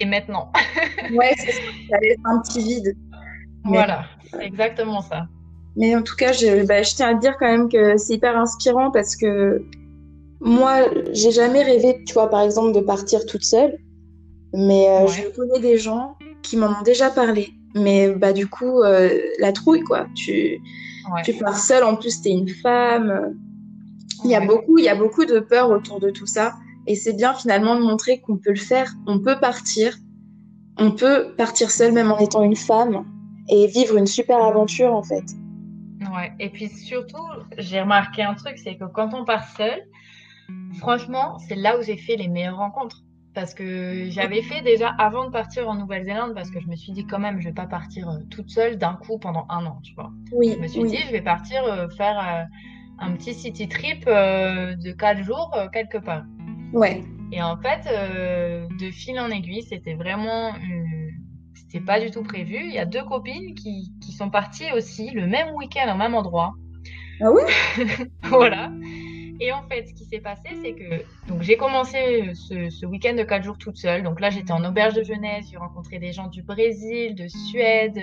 Et 0.00 0.04
maintenant, 0.04 0.50
ouais, 1.12 1.32
c'est 1.38 1.52
ça, 1.52 1.60
ça 1.90 1.98
laisse 2.00 2.18
un 2.24 2.40
petit 2.40 2.60
vide. 2.60 2.96
Mais- 3.64 3.70
voilà, 3.70 4.04
c'est 4.30 4.44
exactement 4.44 5.00
ça. 5.00 5.26
Mais 5.76 5.94
en 5.94 6.02
tout 6.02 6.16
cas, 6.16 6.32
je, 6.32 6.64
bah, 6.66 6.82
je 6.82 6.94
tiens 6.94 7.10
à 7.10 7.14
te 7.14 7.20
dire 7.20 7.36
quand 7.38 7.46
même 7.46 7.68
que 7.68 7.96
c'est 7.98 8.14
hyper 8.14 8.36
inspirant 8.38 8.90
parce 8.90 9.14
que 9.16 9.62
moi, 10.40 10.86
j'ai 11.12 11.30
jamais 11.30 11.62
rêvé, 11.62 12.02
tu 12.06 12.14
vois, 12.14 12.28
par 12.30 12.40
exemple, 12.42 12.72
de 12.74 12.80
partir 12.80 13.24
toute 13.26 13.44
seule. 13.44 13.76
Mais 14.54 14.88
euh, 14.88 15.02
Ouais. 15.02 15.08
je 15.08 15.28
connais 15.36 15.60
des 15.60 15.76
gens 15.78 16.16
qui 16.42 16.56
m'en 16.56 16.68
ont 16.68 16.82
déjà 16.84 17.10
parlé. 17.10 17.50
Mais 17.74 18.08
bah 18.10 18.32
du 18.32 18.46
coup, 18.46 18.82
euh, 18.82 19.10
la 19.38 19.52
trouille, 19.52 19.82
quoi. 19.82 20.06
Tu, 20.14 20.60
Ouais. 21.14 21.22
tu 21.24 21.34
pars 21.34 21.58
seule, 21.58 21.84
en 21.84 21.94
plus, 21.96 22.22
t'es 22.22 22.30
une 22.30 22.48
femme. 22.48 23.34
Il 24.24 24.30
y 24.30 24.34
a 24.34 24.40
Ouais. 24.40 24.46
beaucoup, 24.46 24.78
il 24.78 24.84
y 24.84 24.88
a 24.88 24.94
beaucoup 24.94 25.24
de 25.26 25.40
peur 25.40 25.70
autour 25.70 26.00
de 26.00 26.10
tout 26.10 26.26
ça. 26.26 26.54
Et 26.86 26.94
c'est 26.94 27.12
bien 27.12 27.34
finalement 27.34 27.76
de 27.76 27.82
montrer 27.82 28.20
qu'on 28.20 28.36
peut 28.38 28.50
le 28.50 28.56
faire. 28.56 28.92
On 29.06 29.18
peut 29.18 29.38
partir. 29.40 29.96
On 30.78 30.90
peut 30.92 31.34
partir 31.36 31.70
seule, 31.70 31.92
même 31.92 32.10
en 32.12 32.18
étant 32.18 32.42
une 32.42 32.56
femme. 32.56 33.04
Et 33.48 33.66
vivre 33.66 33.96
une 33.96 34.06
super 34.06 34.42
aventure, 34.42 34.92
en 34.94 35.02
fait. 35.02 35.24
Ouais. 36.16 36.32
Et 36.40 36.50
puis 36.50 36.68
surtout, 36.68 37.26
j'ai 37.58 37.80
remarqué 37.80 38.22
un 38.22 38.34
truc, 38.34 38.58
c'est 38.58 38.76
que 38.76 38.84
quand 38.84 39.14
on 39.14 39.24
part 39.24 39.46
seul, 39.56 39.82
franchement, 40.78 41.38
c'est 41.38 41.56
là 41.56 41.78
où 41.78 41.82
j'ai 41.82 41.96
fait 41.96 42.16
les 42.16 42.28
meilleures 42.28 42.56
rencontres. 42.56 43.02
Parce 43.34 43.52
que 43.52 44.08
j'avais 44.08 44.40
fait 44.40 44.62
déjà 44.62 44.88
avant 44.98 45.26
de 45.26 45.30
partir 45.30 45.68
en 45.68 45.74
Nouvelle-Zélande, 45.74 46.32
parce 46.34 46.50
que 46.50 46.58
je 46.58 46.66
me 46.68 46.74
suis 46.74 46.92
dit 46.92 47.06
quand 47.06 47.18
même, 47.18 47.38
je 47.38 47.48
vais 47.48 47.54
pas 47.54 47.66
partir 47.66 48.08
euh, 48.08 48.20
toute 48.30 48.48
seule 48.48 48.78
d'un 48.78 48.94
coup 48.94 49.18
pendant 49.18 49.44
un 49.50 49.66
an, 49.66 49.78
tu 49.82 49.92
vois. 49.94 50.10
Oui, 50.32 50.54
Je 50.56 50.58
me 50.58 50.66
suis 50.66 50.80
oui. 50.80 50.88
dit, 50.88 50.98
je 51.06 51.12
vais 51.12 51.20
partir 51.20 51.62
euh, 51.64 51.86
faire 51.90 52.18
euh, 52.18 52.44
un 52.98 53.12
petit 53.12 53.34
city 53.34 53.68
trip 53.68 54.04
euh, 54.06 54.74
de 54.76 54.90
quatre 54.92 55.22
jours 55.22 55.54
quelque 55.74 55.98
part. 55.98 56.24
Ouais. 56.72 57.04
Et 57.30 57.42
en 57.42 57.58
fait, 57.58 57.82
de 58.80 58.90
fil 58.90 59.20
en 59.20 59.28
aiguille, 59.28 59.64
c'était 59.64 59.94
vraiment, 59.94 60.54
c'était 61.52 61.84
pas 61.84 62.00
du 62.00 62.10
tout 62.10 62.22
prévu. 62.22 62.56
Il 62.56 62.72
y 62.72 62.78
a 62.78 62.86
deux 62.86 63.04
copines 63.04 63.54
qui 63.54 63.92
sont 64.16 64.30
parties 64.30 64.72
aussi 64.72 65.10
le 65.10 65.26
même 65.26 65.54
week-end 65.54 65.92
au 65.94 65.96
même 65.96 66.14
endroit. 66.14 66.54
Ah 67.20 67.30
ouais? 67.32 67.44
Voilà. 68.24 68.70
Et 69.38 69.52
en 69.52 69.62
fait, 69.68 69.86
ce 69.86 69.92
qui 69.94 70.04
s'est 70.06 70.20
passé, 70.20 70.48
c'est 70.62 70.72
que 70.72 71.04
donc 71.28 71.42
j'ai 71.42 71.56
commencé 71.58 72.30
ce, 72.34 72.70
ce 72.70 72.86
week-end 72.86 73.14
de 73.14 73.22
quatre 73.22 73.44
jours 73.44 73.58
toute 73.58 73.76
seule. 73.76 74.02
Donc 74.02 74.18
là, 74.20 74.30
j'étais 74.30 74.52
en 74.52 74.64
auberge 74.64 74.94
de 74.94 75.02
jeunesse, 75.02 75.46
j'ai 75.50 75.58
rencontré 75.58 75.98
des 75.98 76.12
gens 76.12 76.28
du 76.28 76.42
Brésil, 76.42 77.14
de 77.14 77.28
Suède. 77.28 78.00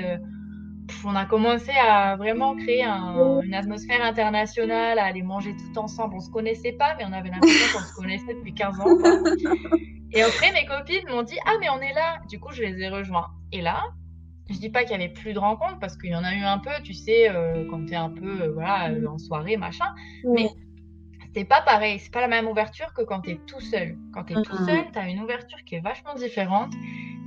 pff, 0.88 1.06
on 1.06 1.16
a 1.16 1.26
commencé 1.26 1.72
à 1.72 2.16
vraiment 2.18 2.56
créer 2.56 2.84
un- 2.84 3.40
une 3.42 3.54
atmosphère 3.56 4.04
internationale, 4.04 5.00
à 5.00 5.06
aller 5.06 5.24
manger 5.24 5.56
tout 5.56 5.80
ensemble. 5.80 6.14
On 6.16 6.20
se 6.20 6.30
connaissait 6.30 6.74
pas, 6.74 6.94
mais 6.98 7.04
on 7.08 7.14
avait 7.14 7.30
l'impression 7.30 7.66
qu'on 7.80 7.84
se 7.86 7.94
connaissait 7.96 8.34
depuis 8.36 8.54
15 8.54 8.80
ans. 8.82 8.96
quoi. 9.02 9.20
Et 10.12 10.22
après, 10.22 10.52
mes 10.54 10.66
copines 10.68 11.08
m'ont 11.10 11.24
dit 11.24 11.38
Ah, 11.48 11.54
mais 11.60 11.68
on 11.70 11.80
est 11.82 11.94
là. 11.94 12.20
Du 12.30 12.40
coup, 12.40 12.52
je 12.54 12.62
les 12.62 12.80
ai 12.84 12.90
rejoints. 12.90 13.28
Et 13.52 13.62
là, 13.62 13.86
je 14.50 14.58
dis 14.58 14.70
pas 14.70 14.84
qu'il 14.84 14.92
y 14.92 14.96
avait 14.96 15.14
plus 15.14 15.34
de 15.34 15.40
rencontres 15.40 15.80
parce 15.80 15.98
qu'il 15.98 16.12
y 16.12 16.16
en 16.16 16.24
a 16.24 16.34
eu 16.34 16.42
un 16.42 16.60
peu, 16.60 16.72
tu 16.84 16.94
sais, 16.94 17.30
euh, 17.30 17.66
quand 17.70 17.86
tu 17.86 17.94
es 17.94 17.96
un 17.98 18.10
peu 18.10 18.42
euh, 18.42 18.52
voilà, 18.54 18.90
euh, 18.92 19.08
en 19.08 19.18
soirée, 19.18 19.58
machin. 19.58 19.86
Mais 20.26 20.50
c'est 21.36 21.46
pas 21.46 21.62
pareil, 21.62 22.00
c'est 22.00 22.12
pas 22.12 22.22
la 22.22 22.28
même 22.28 22.48
ouverture 22.48 22.94
que 22.94 23.02
quand 23.04 23.22
tu 23.22 23.32
es 23.32 23.40
tout 23.48 23.60
seul. 23.62 23.98
Quand 24.14 24.26
tu 24.26 24.34
es 24.34 24.42
tout 24.42 24.56
Mhm. 24.56 24.66
seul, 24.66 24.92
tu 24.92 25.00
as 25.00 25.10
une 25.10 25.22
ouverture 25.22 25.58
qui 25.66 25.76
est 25.76 25.80
vachement 25.82 26.14
différente, 26.16 26.74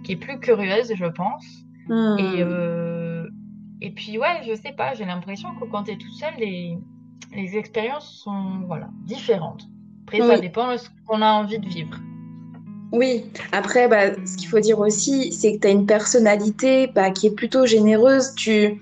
qui 0.04 0.12
est 0.12 0.16
plus 0.16 0.38
curieuse, 0.38 0.92
je 0.94 1.06
pense. 1.06 1.44
Hmm. 1.88 2.16
Et, 2.18 2.42
euh, 2.42 3.28
et 3.80 3.90
puis, 3.92 4.18
ouais, 4.18 4.42
je 4.46 4.54
sais 4.54 4.72
pas, 4.72 4.94
j'ai 4.94 5.04
l'impression 5.04 5.54
que 5.56 5.64
quand 5.66 5.84
tu 5.84 5.92
es 5.92 5.96
tout 5.96 6.12
seul, 6.12 6.34
les, 6.38 6.76
les 7.34 7.56
expériences 7.56 8.22
sont 8.22 8.60
voilà, 8.66 8.88
différentes. 9.04 9.66
Après, 10.04 10.20
ça 10.20 10.38
dépend 10.38 10.70
de 10.70 10.76
ce 10.76 10.88
qu'on 11.06 11.20
a 11.22 11.32
envie 11.32 11.58
de 11.58 11.66
vivre. 11.68 11.98
Oui, 12.96 13.26
après, 13.52 13.88
bah, 13.88 14.14
ce 14.24 14.38
qu'il 14.38 14.48
faut 14.48 14.58
dire 14.58 14.78
aussi, 14.78 15.30
c'est 15.30 15.56
que 15.56 15.60
tu 15.60 15.66
as 15.66 15.70
une 15.70 15.84
personnalité 15.84 16.86
bah, 16.86 17.10
qui 17.10 17.26
est 17.26 17.34
plutôt 17.34 17.66
généreuse. 17.66 18.34
Tu, 18.36 18.80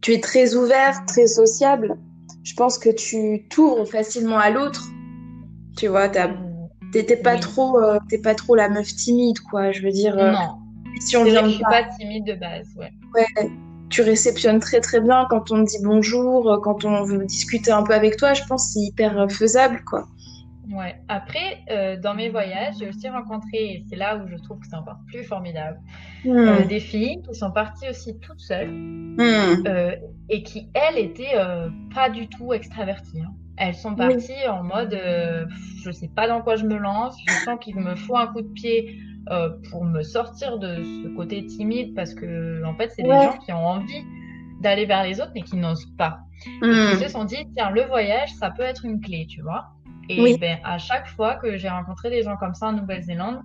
tu 0.00 0.12
es 0.12 0.20
très 0.20 0.54
ouvert, 0.54 1.04
très 1.06 1.26
sociable. 1.26 1.96
Je 2.44 2.54
pense 2.54 2.78
que 2.78 2.88
tu 2.88 3.46
t'ouvres 3.50 3.84
facilement 3.84 4.38
à 4.38 4.50
l'autre. 4.50 4.86
Tu 5.76 5.88
vois, 5.88 6.08
t'es 6.08 7.16
pas 7.16 7.36
trop, 7.36 7.80
euh, 7.80 7.98
pas 8.22 8.36
trop 8.36 8.54
la 8.54 8.68
meuf 8.68 8.94
timide, 8.94 9.40
quoi. 9.50 9.72
Je 9.72 9.82
veux 9.82 9.90
dire. 9.90 10.16
Euh, 10.16 10.30
non. 10.30 10.58
Si 11.00 11.16
on 11.16 11.24
vient 11.24 11.44
je 11.44 11.54
suis 11.54 11.62
pas 11.62 11.84
timide 11.98 12.26
de 12.26 12.34
base, 12.34 12.68
ouais. 12.76 12.92
Ouais. 13.14 13.50
Tu 13.88 14.02
réceptionnes 14.02 14.60
très 14.60 14.80
très 14.80 15.00
bien 15.00 15.26
quand 15.30 15.50
on 15.50 15.64
te 15.64 15.70
dit 15.70 15.78
bonjour, 15.82 16.50
euh, 16.50 16.58
quand 16.58 16.84
on 16.84 17.02
veut 17.02 17.24
discuter 17.24 17.72
un 17.72 17.82
peu 17.82 17.94
avec 17.94 18.16
toi. 18.16 18.34
Je 18.34 18.44
pense 18.44 18.66
que 18.66 18.72
c'est 18.74 18.86
hyper 18.86 19.28
faisable, 19.30 19.82
quoi. 19.84 20.06
Ouais. 20.70 20.96
Après, 21.08 21.58
euh, 21.70 21.96
dans 21.96 22.14
mes 22.14 22.28
voyages, 22.28 22.74
j'ai 22.78 22.88
aussi 22.88 23.08
rencontré, 23.08 23.56
et 23.56 23.84
c'est 23.88 23.96
là 23.96 24.16
où 24.16 24.28
je 24.28 24.36
trouve 24.36 24.58
que 24.58 24.66
c'est 24.66 24.76
encore 24.76 24.98
plus 25.06 25.24
formidable, 25.24 25.78
hmm. 26.24 26.30
euh, 26.30 26.64
des 26.64 26.80
filles 26.80 27.22
qui 27.22 27.34
sont 27.34 27.50
parties 27.50 27.88
aussi 27.88 28.18
toutes 28.20 28.40
seules 28.40 28.70
hmm. 28.70 29.66
euh, 29.66 29.96
et 30.28 30.42
qui, 30.42 30.68
elles, 30.74 30.98
étaient 30.98 31.36
pas 31.94 32.10
du 32.10 32.28
tout 32.28 32.52
extraverties. 32.52 33.22
Hein. 33.22 33.32
Elles 33.56 33.74
sont 33.74 33.94
parties 33.94 34.46
en 34.48 34.62
mode, 34.62 34.96
je 35.84 35.90
sais 35.90 36.08
pas 36.08 36.28
dans 36.28 36.42
quoi 36.42 36.56
je 36.56 36.64
me 36.64 36.76
lance, 36.76 37.16
je 37.26 37.32
sens 37.44 37.58
qu'il 37.60 37.76
me 37.76 37.96
faut 37.96 38.16
un 38.16 38.28
coup 38.28 38.42
de 38.42 38.52
pied 38.52 39.00
pour 39.70 39.84
me 39.84 40.02
sortir 40.02 40.58
de 40.58 40.76
ce 40.76 41.08
côté 41.16 41.44
timide 41.46 41.94
parce 41.94 42.14
que, 42.14 42.62
en 42.64 42.74
fait, 42.74 42.90
c'est 42.94 43.02
des 43.02 43.08
gens 43.08 43.38
qui 43.38 43.52
ont 43.52 43.66
envie 43.66 44.04
d'aller 44.60 44.86
vers 44.86 45.02
les 45.02 45.20
autres 45.20 45.32
mais 45.34 45.42
qui 45.42 45.56
n'osent 45.56 45.90
pas. 45.96 46.20
Et 46.46 46.60
qui 46.60 46.66
hmm. 46.68 46.98
se 47.02 47.08
sont 47.08 47.24
dit, 47.24 47.48
tiens, 47.56 47.70
le 47.70 47.82
voyage, 47.82 48.32
ça 48.34 48.50
peut 48.50 48.62
être 48.62 48.84
une 48.84 49.00
clé, 49.00 49.26
tu 49.28 49.42
vois. 49.42 49.70
Et 50.08 50.36
ben, 50.38 50.58
à 50.64 50.78
chaque 50.78 51.08
fois 51.08 51.34
que 51.36 51.56
j'ai 51.56 51.68
rencontré 51.68 52.10
des 52.10 52.22
gens 52.22 52.36
comme 52.36 52.54
ça 52.54 52.68
en 52.68 52.72
Nouvelle-Zélande, 52.72 53.40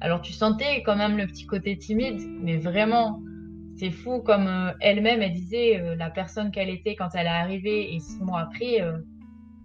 alors 0.00 0.20
tu 0.20 0.32
sentais 0.32 0.82
quand 0.82 0.96
même 0.96 1.16
le 1.16 1.26
petit 1.26 1.46
côté 1.46 1.78
timide, 1.78 2.20
mais 2.40 2.58
vraiment, 2.58 3.20
c'est 3.76 3.90
fou 3.90 4.20
comme 4.20 4.46
euh, 4.46 4.72
elle-même, 4.80 5.22
elle 5.22 5.32
disait, 5.32 5.80
euh, 5.80 5.96
la 5.96 6.10
personne 6.10 6.50
qu'elle 6.50 6.70
était 6.70 6.94
quand 6.94 7.08
elle 7.14 7.26
est 7.26 7.30
arrivée 7.30 7.94
et 7.94 8.00
six 8.00 8.20
mois 8.22 8.40
après, 8.40 8.80
euh, 8.80 8.98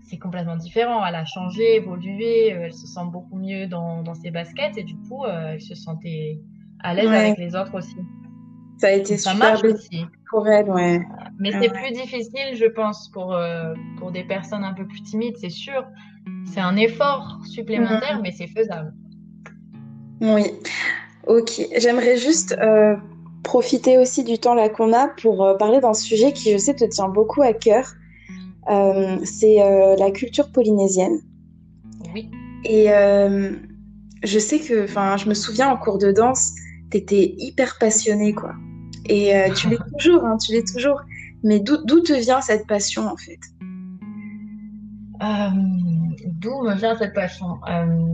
c'est 0.03 0.17
complètement 0.17 0.55
différent. 0.55 1.05
Elle 1.05 1.15
a 1.15 1.25
changé, 1.25 1.75
évolué, 1.75 2.49
elle 2.49 2.73
se 2.73 2.87
sent 2.87 3.05
beaucoup 3.11 3.37
mieux 3.37 3.67
dans, 3.67 4.01
dans 4.01 4.15
ses 4.15 4.31
baskets 4.31 4.77
et 4.77 4.83
du 4.83 4.95
coup, 4.95 5.25
elle 5.25 5.61
se 5.61 5.75
sentait 5.75 6.39
à 6.81 6.93
l'aise 6.95 7.09
avec 7.09 7.37
les 7.37 7.55
autres 7.55 7.77
aussi. 7.77 7.97
Ça 8.77 8.87
a 8.87 8.91
été 8.91 9.17
ça 9.17 9.33
super 9.33 9.63
aussi. 9.63 10.05
pour 10.29 10.47
elle, 10.47 10.69
ouais. 10.71 11.01
Mais 11.37 11.51
c'est 11.51 11.69
plus 11.69 11.91
difficile, 11.91 12.55
je 12.55 12.65
pense, 12.65 13.09
pour, 13.09 13.37
pour 13.97 14.11
des 14.11 14.23
personnes 14.23 14.63
un 14.63 14.73
peu 14.73 14.87
plus 14.87 15.03
timides, 15.03 15.37
c'est 15.37 15.49
sûr. 15.49 15.85
C'est 16.53 16.61
un 16.61 16.75
effort 16.77 17.39
supplémentaire, 17.45 18.15
mhm. 18.15 18.21
mais 18.23 18.31
c'est 18.31 18.47
faisable. 18.47 18.93
Oui. 20.21 20.43
Ok. 21.27 21.61
J'aimerais 21.77 22.17
juste 22.17 22.55
euh, 22.59 22.95
profiter 23.43 23.97
aussi 23.97 24.23
du 24.23 24.39
temps 24.39 24.55
là 24.55 24.69
qu'on 24.69 24.93
a 24.93 25.07
pour 25.07 25.43
euh, 25.43 25.55
parler 25.55 25.79
d'un 25.79 25.93
sujet 25.93 26.33
qui, 26.33 26.51
je 26.51 26.57
sais, 26.57 26.73
te 26.73 26.85
tient 26.85 27.09
beaucoup 27.09 27.41
à 27.41 27.53
cœur. 27.53 27.93
Euh, 28.69 29.17
c'est 29.23 29.57
la 29.97 30.11
culture 30.11 30.51
polynésienne. 30.51 31.19
Oui. 32.13 32.29
Et 32.65 32.87
je 34.21 34.39
sais 34.39 34.59
que, 34.59 34.83
enfin, 34.83 35.17
je 35.17 35.29
me 35.29 35.33
souviens 35.33 35.69
en 35.69 35.77
cours 35.77 35.97
de 35.97 36.11
danse, 36.11 36.51
tu 36.91 36.97
étais 36.97 37.35
hyper 37.37 37.77
passionnée, 37.79 38.33
quoi. 38.33 38.53
Et 39.05 39.31
tu 39.55 39.69
l'es 39.69 39.77
toujours, 39.97 40.25
hein, 40.25 40.37
tu 40.37 40.51
l'es 40.51 40.63
toujours. 40.63 41.01
Mais 41.43 41.59
d'où 41.59 42.01
te 42.01 42.13
vient 42.13 42.41
cette 42.41 42.67
passion, 42.67 43.07
en 43.07 43.17
fait? 43.17 43.39
D'où 46.25 46.63
me 46.63 46.75
vient 46.75 46.95
cette 46.95 47.13
passion 47.13 47.59
euh, 47.67 48.13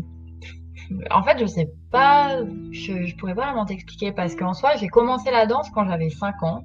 En 1.11 1.23
fait, 1.23 1.39
je 1.39 1.45
sais 1.45 1.69
pas, 1.91 2.39
je, 2.71 3.05
je 3.05 3.15
pourrais 3.15 3.35
pas 3.35 3.45
vraiment 3.45 3.65
t'expliquer 3.65 4.11
parce 4.11 4.35
qu'en 4.35 4.53
soi, 4.53 4.75
j'ai 4.77 4.87
commencé 4.87 5.31
la 5.31 5.45
danse 5.45 5.69
quand 5.71 5.87
j'avais 5.87 6.09
5 6.09 6.43
ans. 6.43 6.63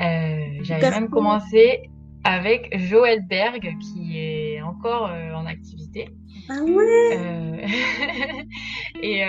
Euh, 0.00 0.58
j'avais 0.62 0.90
même 0.90 1.08
commencé 1.08 1.90
avec 2.24 2.76
Joël 2.78 3.26
Berg, 3.26 3.76
qui 3.80 4.18
est 4.18 4.62
encore 4.62 5.10
euh, 5.10 5.34
en 5.34 5.46
activité. 5.46 6.08
Ah 6.48 6.62
ouais 6.62 7.66
Et 9.02 9.22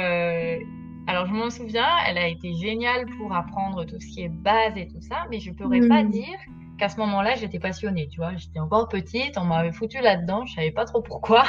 alors, 1.05 1.25
je 1.25 1.33
m'en 1.33 1.49
souviens, 1.49 1.89
elle 2.07 2.17
a 2.17 2.27
été 2.27 2.53
géniale 2.53 3.05
pour 3.17 3.33
apprendre 3.33 3.83
tout 3.85 3.99
ce 3.99 4.07
qui 4.07 4.23
est 4.23 4.29
base 4.29 4.77
et 4.77 4.87
tout 4.87 5.01
ça, 5.01 5.25
mais 5.29 5.39
je 5.39 5.51
pourrais 5.51 5.85
pas 5.87 6.03
hmm. 6.03 6.11
dire 6.11 6.39
qu'à 6.83 6.89
ce 6.89 6.97
moment-là, 6.97 7.35
j'étais 7.35 7.59
passionnée, 7.59 8.09
tu 8.09 8.17
vois. 8.17 8.35
J'étais 8.35 8.59
encore 8.59 8.89
petite, 8.89 9.37
on 9.37 9.45
m'avait 9.45 9.71
foutu 9.71 10.01
là-dedans, 10.01 10.45
je 10.45 10.55
savais 10.55 10.71
pas 10.71 10.83
trop 10.83 11.01
pourquoi. 11.01 11.45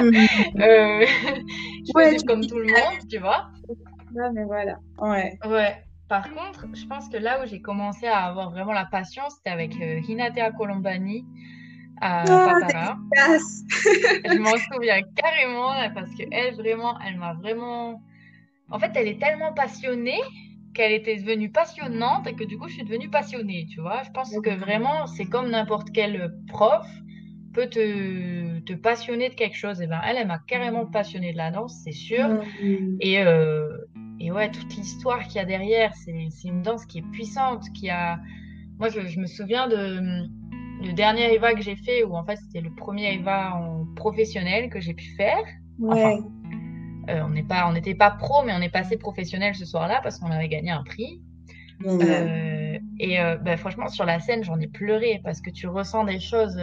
Mhm. 0.00 0.12
euh, 0.60 1.06
je 1.06 1.92
faisais 1.96 2.26
comme 2.26 2.44
tout 2.44 2.58
le 2.58 2.66
monde, 2.66 3.08
tu 3.08 3.18
vois. 3.18 3.48
Ouais, 4.12 4.28
mais 4.34 4.42
voilà. 4.42 4.78
Ouais. 4.98 5.38
Ouais. 5.44 5.84
Par 6.08 6.28
contre, 6.34 6.66
je 6.74 6.84
pense 6.86 7.08
que 7.08 7.16
là 7.16 7.40
où 7.40 7.46
j'ai 7.46 7.60
commencé 7.62 8.08
à 8.08 8.24
avoir 8.24 8.50
vraiment 8.50 8.72
la 8.72 8.86
passion, 8.86 9.22
c'était 9.30 9.50
avec 9.50 9.80
euh, 9.80 10.00
Hinatea 10.08 10.50
Colombani 10.50 11.26
à 12.00 12.24
oh, 12.24 12.50
Patara. 12.50 12.98
je 13.16 14.38
m'en 14.40 14.56
souviens 14.56 15.00
carrément 15.14 15.74
parce 15.94 16.10
que 16.10 16.24
elle, 16.32 16.56
vraiment, 16.56 16.98
elle 17.06 17.18
m'a 17.18 17.34
vraiment. 17.34 18.02
En 18.68 18.80
fait, 18.80 18.90
elle 18.96 19.06
est 19.06 19.20
tellement 19.20 19.52
passionnée 19.52 20.20
qu'elle 20.74 20.92
était 20.92 21.16
devenue 21.16 21.50
passionnante 21.50 22.26
et 22.26 22.34
que 22.34 22.44
du 22.44 22.58
coup 22.58 22.68
je 22.68 22.74
suis 22.74 22.84
devenue 22.84 23.10
passionnée, 23.10 23.66
tu 23.70 23.80
vois. 23.80 24.02
Je 24.02 24.10
pense 24.10 24.34
que 24.40 24.50
vraiment 24.50 25.06
c'est 25.06 25.26
comme 25.26 25.50
n'importe 25.50 25.88
quel 25.92 26.34
prof 26.48 26.86
peut 27.52 27.66
te, 27.66 28.60
te, 28.60 28.72
passionner 28.72 29.28
de 29.28 29.34
quelque 29.34 29.56
chose. 29.56 29.80
Et 29.82 29.86
ben 29.86 30.00
elle, 30.06 30.16
elle 30.16 30.26
m'a 30.26 30.38
carrément 30.38 30.86
passionnée 30.86 31.32
de 31.32 31.36
la 31.36 31.50
danse, 31.50 31.80
c'est 31.84 31.92
sûr. 31.92 32.42
Et, 33.00 33.20
euh, 33.20 33.76
et 34.20 34.32
ouais, 34.32 34.50
toute 34.50 34.74
l'histoire 34.76 35.22
qu'il 35.24 35.36
y 35.36 35.38
a 35.38 35.44
derrière, 35.44 35.94
c'est 35.94 36.12
une 36.44 36.62
danse 36.62 36.86
qui 36.86 36.98
est 36.98 37.10
puissante, 37.12 37.64
qui 37.74 37.90
a. 37.90 38.18
Moi, 38.78 38.88
je, 38.88 39.20
me 39.20 39.26
souviens 39.26 39.68
de 39.68 40.00
le 40.84 40.92
dernier 40.92 41.34
Eva 41.34 41.54
que 41.54 41.62
j'ai 41.62 41.76
fait, 41.76 42.02
où 42.02 42.16
en 42.16 42.24
fait 42.24 42.36
c'était 42.36 42.60
le 42.60 42.74
premier 42.74 43.14
Eva 43.14 43.54
en 43.54 43.86
professionnel 43.94 44.70
que 44.70 44.80
j'ai 44.80 44.94
pu 44.94 45.04
faire. 45.16 45.44
Ouais. 45.78 46.18
Euh, 47.08 47.20
on 47.24 47.30
n'est 47.30 47.42
pas, 47.42 47.68
on 47.68 47.72
n'était 47.72 47.94
pas 47.94 48.10
pro, 48.10 48.42
mais 48.44 48.52
on 48.56 48.60
est 48.60 48.70
passé 48.70 48.96
professionnel 48.96 49.54
ce 49.54 49.64
soir-là 49.64 50.00
parce 50.02 50.18
qu'on 50.18 50.30
avait 50.30 50.48
gagné 50.48 50.70
un 50.70 50.82
prix. 50.84 51.20
Euh, 51.84 52.78
et 53.00 53.20
euh, 53.20 53.36
bah, 53.36 53.56
franchement, 53.56 53.88
sur 53.88 54.04
la 54.04 54.20
scène, 54.20 54.44
j'en 54.44 54.60
ai 54.60 54.68
pleuré 54.68 55.20
parce 55.24 55.40
que 55.40 55.50
tu 55.50 55.66
ressens 55.66 56.04
des 56.04 56.20
choses. 56.20 56.56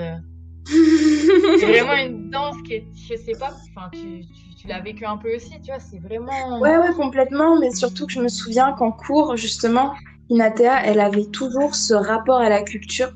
c'est 0.65 1.65
vraiment 1.65 1.95
une 1.95 2.29
danse 2.29 2.55
qui 2.65 2.75
est, 2.75 2.87
je 2.95 3.15
sais 3.15 3.37
pas, 3.37 3.51
enfin, 3.75 3.89
tu, 3.91 4.25
tu, 4.55 4.67
l'as 4.67 4.81
vécu 4.81 5.05
un 5.05 5.17
peu 5.17 5.35
aussi, 5.35 5.59
tu 5.61 5.71
vois, 5.71 5.79
c'est 5.79 5.99
vraiment. 5.99 6.59
Ouais, 6.59 6.77
ouais, 6.77 6.93
complètement, 6.95 7.59
mais 7.59 7.71
surtout 7.71 8.05
que 8.05 8.13
je 8.13 8.21
me 8.21 8.27
souviens 8.27 8.73
qu'en 8.73 8.91
cours, 8.91 9.35
justement, 9.35 9.93
Inatea, 10.29 10.85
elle 10.85 10.99
avait 10.99 11.25
toujours 11.25 11.75
ce 11.75 11.93
rapport 11.93 12.39
à 12.39 12.49
la 12.49 12.61
culture 12.61 13.11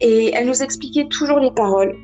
et 0.00 0.32
elle 0.34 0.46
nous 0.46 0.62
expliquait 0.62 1.06
toujours 1.08 1.38
les 1.38 1.50
paroles. 1.50 1.96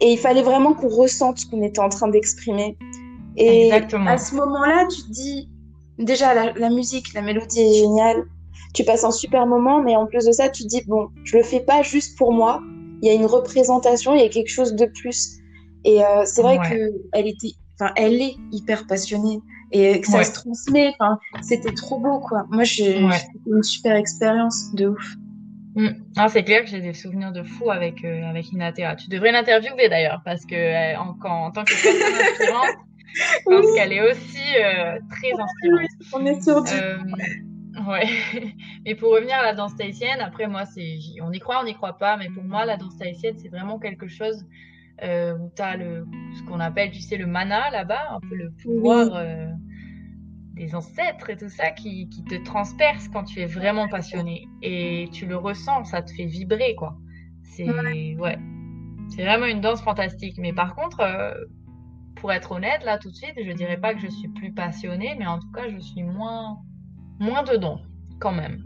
Et 0.00 0.12
il 0.12 0.18
fallait 0.18 0.42
vraiment 0.42 0.72
qu'on 0.72 0.88
ressente 0.88 1.38
ce 1.38 1.46
qu'on 1.46 1.62
était 1.62 1.80
en 1.80 1.90
train 1.90 2.08
d'exprimer. 2.08 2.78
Et 3.36 3.72
à 3.72 4.18
ce 4.18 4.34
moment-là, 4.34 4.86
tu 4.86 5.02
te 5.02 5.10
dis, 5.10 5.48
déjà, 5.98 6.52
la, 6.52 6.70
musique, 6.70 7.12
la 7.14 7.22
mélodie 7.22 7.60
est 7.60 7.74
géniale. 7.74 8.24
Tu 8.74 8.84
passes 8.84 9.04
un 9.04 9.10
super 9.10 9.46
moment, 9.46 9.82
mais 9.82 9.96
en 9.96 10.06
plus 10.06 10.24
de 10.24 10.32
ça, 10.32 10.48
tu 10.48 10.64
te 10.64 10.68
dis, 10.68 10.82
bon, 10.86 11.08
je 11.24 11.36
le 11.36 11.42
fais 11.42 11.60
pas 11.60 11.82
juste 11.82 12.16
pour 12.18 12.32
moi. 12.32 12.62
Il 13.02 13.08
y 13.08 13.10
a 13.10 13.14
une 13.14 13.26
représentation, 13.26 14.14
il 14.14 14.20
y 14.20 14.24
a 14.24 14.28
quelque 14.28 14.50
chose 14.50 14.74
de 14.74 14.86
plus. 14.86 15.38
Et 15.84 16.04
euh, 16.04 16.24
c'est 16.24 16.42
vrai 16.42 16.58
que 16.58 16.92
elle 17.12 17.26
était, 17.26 17.52
enfin, 17.80 17.92
elle 17.96 18.20
est 18.20 18.36
hyper 18.52 18.86
passionnée 18.86 19.40
et 19.72 20.00
que 20.00 20.06
ça 20.06 20.22
se 20.24 20.32
transmet. 20.32 20.92
Enfin, 20.98 21.18
c'était 21.40 21.72
trop 21.72 21.98
beau, 21.98 22.20
quoi. 22.20 22.44
Moi, 22.50 22.64
j'ai 22.64 23.00
une 23.46 23.62
super 23.62 23.96
expérience 23.96 24.74
de 24.74 24.88
ouf. 24.88 25.16
Mm. 25.76 25.88
Ah, 26.16 26.28
c'est 26.28 26.42
clair 26.42 26.64
que 26.64 26.70
j'ai 26.70 26.80
des 26.80 26.94
souvenirs 26.94 27.32
de 27.32 27.44
fou 27.44 27.70
avec 27.70 28.04
euh, 28.04 28.28
avec 28.28 28.50
Inatea. 28.50 28.96
Tu 28.96 29.08
devrais 29.08 29.30
l'interviewer 29.30 29.88
d'ailleurs 29.88 30.20
parce 30.24 30.44
que 30.44 30.54
euh, 30.54 30.98
en, 30.98 31.16
en, 31.24 31.50
tant 31.52 31.62
que 31.62 31.70
personne 31.70 32.76
je 33.14 33.44
pense 33.44 33.74
qu'elle 33.74 33.92
est 33.92 34.10
aussi 34.10 34.56
euh, 34.56 34.98
très 35.10 35.32
inspirante. 35.32 35.88
on 36.12 36.26
est 36.26 36.40
sur 36.40 36.62
du... 36.62 36.72
Euh, 36.72 36.98
ouais. 37.88 38.08
Mais 38.84 38.94
pour 38.94 39.12
revenir 39.12 39.36
à 39.36 39.42
la 39.42 39.54
danse 39.54 39.76
tahitienne, 39.76 40.20
après 40.20 40.46
moi, 40.46 40.64
c'est, 40.64 40.98
on 41.22 41.32
y 41.32 41.38
croit, 41.38 41.60
on 41.60 41.64
n'y 41.64 41.74
croit 41.74 41.98
pas, 41.98 42.16
mais 42.16 42.28
pour 42.30 42.42
moi, 42.42 42.64
la 42.64 42.76
danse 42.76 42.96
tahitienne, 42.96 43.36
c'est 43.38 43.48
vraiment 43.48 43.78
quelque 43.78 44.08
chose 44.08 44.44
euh, 45.02 45.36
où 45.36 45.50
tu 45.54 45.62
as 45.62 45.76
le, 45.76 46.06
ce 46.36 46.42
qu'on 46.44 46.60
appelle, 46.60 46.90
tu 46.90 47.00
sais, 47.00 47.16
le 47.16 47.26
mana 47.26 47.70
là-bas, 47.70 48.10
un 48.10 48.20
peu 48.20 48.34
le 48.34 48.50
pouvoir 48.62 49.14
euh, 49.14 49.46
des 50.54 50.74
ancêtres 50.74 51.30
et 51.30 51.36
tout 51.36 51.48
ça 51.48 51.70
qui, 51.70 52.08
qui, 52.08 52.24
te 52.24 52.42
transperce 52.44 53.08
quand 53.08 53.24
tu 53.24 53.40
es 53.40 53.46
vraiment 53.46 53.88
passionné. 53.88 54.46
Et 54.62 55.08
tu 55.12 55.26
le 55.26 55.36
ressens, 55.36 55.84
ça 55.84 56.02
te 56.02 56.12
fait 56.12 56.26
vibrer, 56.26 56.74
quoi. 56.74 56.96
C'est, 57.42 57.68
ouais. 57.70 58.38
C'est 59.08 59.24
vraiment 59.24 59.46
une 59.46 59.60
danse 59.60 59.82
fantastique. 59.82 60.36
Mais 60.38 60.52
par 60.52 60.74
contre, 60.74 61.00
pour 62.20 62.32
être 62.32 62.52
honnête, 62.52 62.84
là, 62.84 62.98
tout 62.98 63.10
de 63.10 63.16
suite, 63.16 63.34
je 63.36 63.52
dirais 63.52 63.78
pas 63.78 63.94
que 63.94 64.00
je 64.00 64.08
suis 64.08 64.28
plus 64.28 64.52
passionnée, 64.52 65.16
mais 65.18 65.26
en 65.26 65.38
tout 65.38 65.50
cas, 65.52 65.62
je 65.68 65.78
suis 65.78 66.02
moins, 66.02 66.58
moins 67.18 67.42
dedans, 67.42 67.80
quand 68.18 68.32
même. 68.32 68.62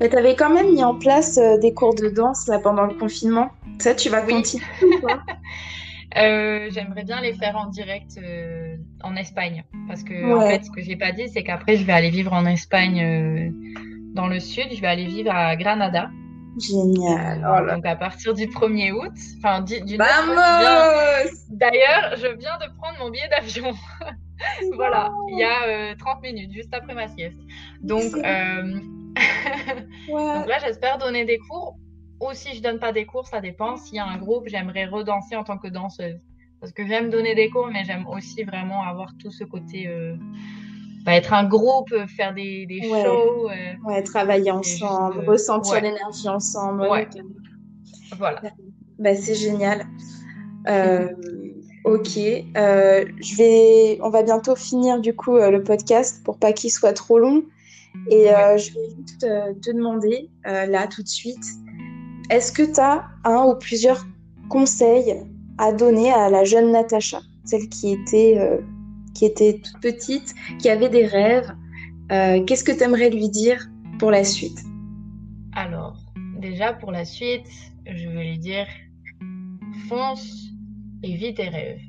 Mais 0.00 0.08
tu 0.08 0.16
avais 0.16 0.34
quand 0.34 0.52
même 0.52 0.72
mis 0.72 0.84
en 0.84 0.94
place 0.98 1.38
euh, 1.38 1.58
des 1.58 1.72
cours 1.72 1.94
de 1.94 2.08
danse 2.08 2.48
là, 2.48 2.58
pendant 2.58 2.86
le 2.86 2.94
confinement. 2.94 3.50
Ça, 3.78 3.94
tu 3.94 4.08
vas 4.08 4.22
continuer 4.22 4.64
ou 4.82 5.06
pas? 5.06 5.22
Euh, 6.16 6.68
J'aimerais 6.72 7.04
bien 7.04 7.20
les 7.20 7.34
faire 7.34 7.54
en 7.54 7.66
direct 7.66 8.18
euh, 8.18 8.76
en 9.04 9.14
Espagne. 9.14 9.62
Parce 9.86 10.02
que, 10.02 10.34
en 10.34 10.40
fait, 10.40 10.64
ce 10.64 10.70
que 10.72 10.82
j'ai 10.82 10.96
pas 10.96 11.12
dit, 11.12 11.28
c'est 11.28 11.44
qu'après, 11.44 11.76
je 11.76 11.84
vais 11.84 11.92
aller 11.92 12.10
vivre 12.10 12.32
en 12.32 12.46
Espagne 12.46 13.54
dans 14.12 14.26
le 14.26 14.40
sud. 14.40 14.66
Je 14.74 14.80
vais 14.80 14.88
aller 14.88 15.06
vivre 15.06 15.30
à 15.32 15.54
Granada. 15.54 16.10
Génial. 16.58 17.46
Oh 17.46 17.74
donc 17.74 17.86
à 17.86 17.96
partir 17.96 18.34
du 18.34 18.46
1er 18.46 18.92
août, 18.92 19.12
enfin 19.38 19.60
du, 19.60 19.80
du 19.82 19.96
Vamos 19.96 20.34
D'ailleurs, 21.50 22.16
je 22.16 22.26
viens 22.36 22.58
de 22.58 22.76
prendre 22.76 22.98
mon 22.98 23.10
billet 23.10 23.28
d'avion. 23.28 23.72
voilà, 24.74 25.12
il 25.28 25.38
y 25.38 25.44
a 25.44 25.94
30 25.96 26.22
minutes, 26.22 26.52
juste 26.52 26.72
après 26.74 26.94
ma 26.94 27.08
sieste. 27.08 27.38
Donc, 27.82 28.14
Donc 30.08 30.46
là, 30.46 30.58
j'espère 30.60 30.98
donner 30.98 31.24
des 31.24 31.38
cours. 31.38 31.76
Ou 32.20 32.28
si 32.32 32.54
je 32.54 32.62
donne 32.62 32.78
pas 32.78 32.92
des 32.92 33.06
cours, 33.06 33.26
ça 33.26 33.40
dépend. 33.40 33.76
S'il 33.76 33.96
y 33.96 33.98
a 33.98 34.06
un 34.06 34.18
groupe, 34.18 34.44
j'aimerais 34.46 34.86
redanser 34.86 35.36
en 35.36 35.44
tant 35.44 35.56
que 35.56 35.68
danseuse. 35.68 36.20
Parce 36.60 36.72
que 36.72 36.86
j'aime 36.86 37.08
donner 37.08 37.34
des 37.34 37.48
cours, 37.48 37.68
mais 37.68 37.84
j'aime 37.84 38.06
aussi 38.06 38.44
vraiment 38.44 38.82
avoir 38.82 39.12
tout 39.18 39.30
ce 39.30 39.44
côté. 39.44 39.88
Euh, 39.88 40.16
bah, 41.04 41.14
être 41.14 41.32
un 41.32 41.44
groupe, 41.44 41.94
faire 42.16 42.34
des, 42.34 42.66
des 42.66 42.82
shows. 42.82 43.48
Euh, 43.48 43.88
ouais, 43.88 44.02
travailler 44.02 44.50
ensemble, 44.50 45.20
euh, 45.20 45.30
ressentir 45.30 45.80
l'énergie 45.80 46.28
ensemble. 46.28 46.86
Voilà. 48.18 48.40
Bah, 48.98 49.14
c'est 49.14 49.34
génial. 49.34 49.86
ok. 51.84 52.08
je 52.14 53.36
vais... 53.36 53.98
On 54.02 54.10
va 54.10 54.22
bientôt 54.22 54.56
finir 54.56 55.00
du 55.00 55.14
coup 55.14 55.36
le 55.36 55.62
podcast 55.62 56.22
pour 56.24 56.38
pas 56.38 56.52
qu'il 56.52 56.70
soit 56.70 56.92
trop 56.92 57.18
long. 57.18 57.44
Et 58.08 58.30
euh, 58.30 58.56
je 58.56 58.72
vais 58.72 58.88
juste 58.96 59.24
euh, 59.24 59.52
te 59.54 59.70
demander, 59.70 60.30
euh, 60.46 60.66
là, 60.66 60.86
tout 60.86 61.02
de 61.02 61.08
suite, 61.08 61.44
est-ce 62.30 62.52
que 62.52 62.62
tu 62.62 62.80
as 62.80 63.04
un 63.24 63.44
ou 63.44 63.56
plusieurs 63.56 64.06
conseils 64.48 65.22
à 65.58 65.72
donner 65.72 66.12
à 66.12 66.30
la 66.30 66.44
jeune 66.44 66.72
Natacha, 66.72 67.20
celle 67.44 67.68
qui 67.68 67.92
était, 67.92 68.38
qui 69.14 69.24
était 69.26 69.60
toute 69.62 69.80
petite, 69.80 70.34
qui 70.58 70.68
avait 70.68 70.88
des 70.88 71.06
rêves 71.06 71.52
Qu'est-ce 72.08 72.64
que 72.64 72.72
tu 72.72 72.82
aimerais 72.82 73.08
lui 73.08 73.28
dire 73.28 73.68
pour 74.00 74.10
la 74.10 74.24
suite? 74.24 74.58
Alors, 75.52 75.96
déjà 76.40 76.72
pour 76.72 76.90
la 76.90 77.04
suite, 77.04 77.46
je 77.86 78.08
veux 78.08 78.22
lui 78.22 78.38
dire 78.38 78.66
fonce 79.88 80.48
et 81.04 81.14
vis 81.14 81.34
tes 81.34 81.48
rêves. 81.48 81.82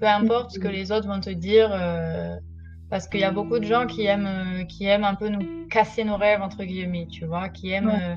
Peu 0.00 0.08
importe 0.08 0.50
ce 0.50 0.58
que 0.58 0.66
les 0.66 0.90
autres 0.90 1.06
vont 1.06 1.20
te 1.20 1.30
dire 1.30 1.70
parce 2.94 3.08
qu'il 3.08 3.18
y 3.18 3.24
a 3.24 3.32
beaucoup 3.32 3.58
de 3.58 3.64
gens 3.64 3.86
qui 3.86 4.04
aiment, 4.04 4.26
euh, 4.26 4.64
qui 4.66 4.84
aiment 4.84 5.02
un 5.02 5.16
peu 5.16 5.28
nous 5.28 5.66
casser 5.68 6.04
nos 6.04 6.16
rêves, 6.16 6.40
entre 6.40 6.62
guillemets, 6.62 7.08
tu 7.10 7.24
vois, 7.26 7.48
qui 7.48 7.70
aiment. 7.70 7.88
Euh, 7.88 8.14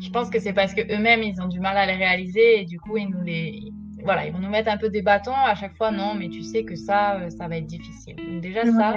je 0.00 0.10
pense 0.10 0.28
que 0.28 0.38
c'est 0.38 0.52
parce 0.52 0.74
qu'eux-mêmes, 0.74 1.22
ils 1.22 1.40
ont 1.40 1.48
du 1.48 1.58
mal 1.58 1.76
à 1.78 1.86
les 1.86 1.94
réaliser 1.94 2.60
et 2.60 2.64
du 2.66 2.78
coup, 2.78 2.98
ils 2.98 3.08
nous 3.08 3.22
les. 3.22 3.72
Voilà, 4.06 4.26
ils 4.26 4.32
vont 4.32 4.38
nous 4.38 4.48
mettre 4.48 4.70
un 4.70 4.78
peu 4.78 4.88
des 4.88 5.02
bâtons 5.02 5.34
à 5.34 5.54
chaque 5.54 5.76
fois. 5.76 5.90
Non, 5.90 6.14
mais 6.14 6.30
tu 6.30 6.42
sais 6.42 6.64
que 6.64 6.76
ça, 6.76 7.20
euh, 7.20 7.28
ça 7.28 7.48
va 7.48 7.58
être 7.58 7.66
difficile. 7.66 8.16
Donc, 8.16 8.40
déjà, 8.40 8.64
ça, 8.64 8.94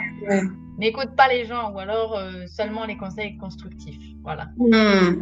n'écoute 0.78 1.16
pas 1.18 1.28
les 1.28 1.44
gens 1.46 1.74
ou 1.74 1.80
alors 1.80 2.18
seulement 2.48 2.86
les 2.86 2.96
conseils 2.96 3.36
constructifs. 3.38 4.00
Voilà. 4.24 4.48
Hmm. 4.58 5.22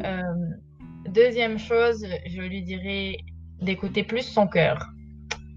deuxième 1.09 1.57
chose, 1.57 2.05
je 2.27 2.41
lui 2.41 2.61
dirais 2.61 3.17
d'écouter 3.61 4.03
plus 4.03 4.21
son 4.21 4.47
cœur. 4.47 4.91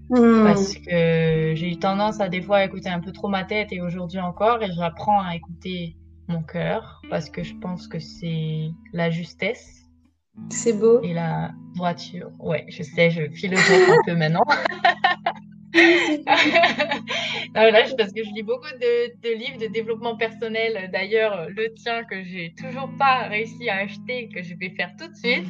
Hmm. 0.09 0.43
Parce 0.43 0.73
que 0.73 1.53
j'ai 1.55 1.71
eu 1.71 1.77
tendance 1.77 2.19
à 2.19 2.27
des 2.27 2.41
fois 2.41 2.65
écouter 2.65 2.89
un 2.89 2.99
peu 2.99 3.11
trop 3.11 3.29
ma 3.29 3.43
tête 3.43 3.71
et 3.71 3.81
aujourd'hui 3.81 4.19
encore, 4.19 4.63
et 4.63 4.71
j'apprends 4.73 5.21
à 5.21 5.35
écouter 5.35 5.95
mon 6.27 6.43
cœur 6.43 7.01
parce 7.09 7.29
que 7.29 7.43
je 7.43 7.53
pense 7.55 7.87
que 7.87 7.99
c'est 7.99 8.69
la 8.93 9.09
justesse. 9.09 9.89
C'est 10.49 10.73
beau. 10.73 11.01
Et 11.01 11.13
la 11.13 11.51
droiture. 11.75 12.31
Ouais, 12.39 12.65
je 12.69 12.83
sais, 12.83 13.09
je 13.11 13.29
philosophe 13.31 13.89
un 13.89 14.03
peu 14.05 14.15
maintenant. 14.15 14.43
non, 17.55 17.71
là, 17.71 17.83
parce 17.97 18.11
que 18.11 18.23
je 18.23 18.33
lis 18.33 18.43
beaucoup 18.43 18.69
de, 18.81 19.21
de 19.21 19.37
livres 19.37 19.57
de 19.57 19.67
développement 19.67 20.17
personnel. 20.17 20.89
D'ailleurs, 20.91 21.47
le 21.49 21.73
tien 21.73 22.03
que 22.03 22.23
j'ai 22.23 22.53
toujours 22.57 22.89
pas 22.99 23.27
réussi 23.29 23.69
à 23.69 23.77
acheter, 23.77 24.27
que 24.29 24.43
je 24.43 24.53
vais 24.55 24.71
faire 24.71 24.91
tout 24.97 25.07
de 25.07 25.15
suite, 25.15 25.47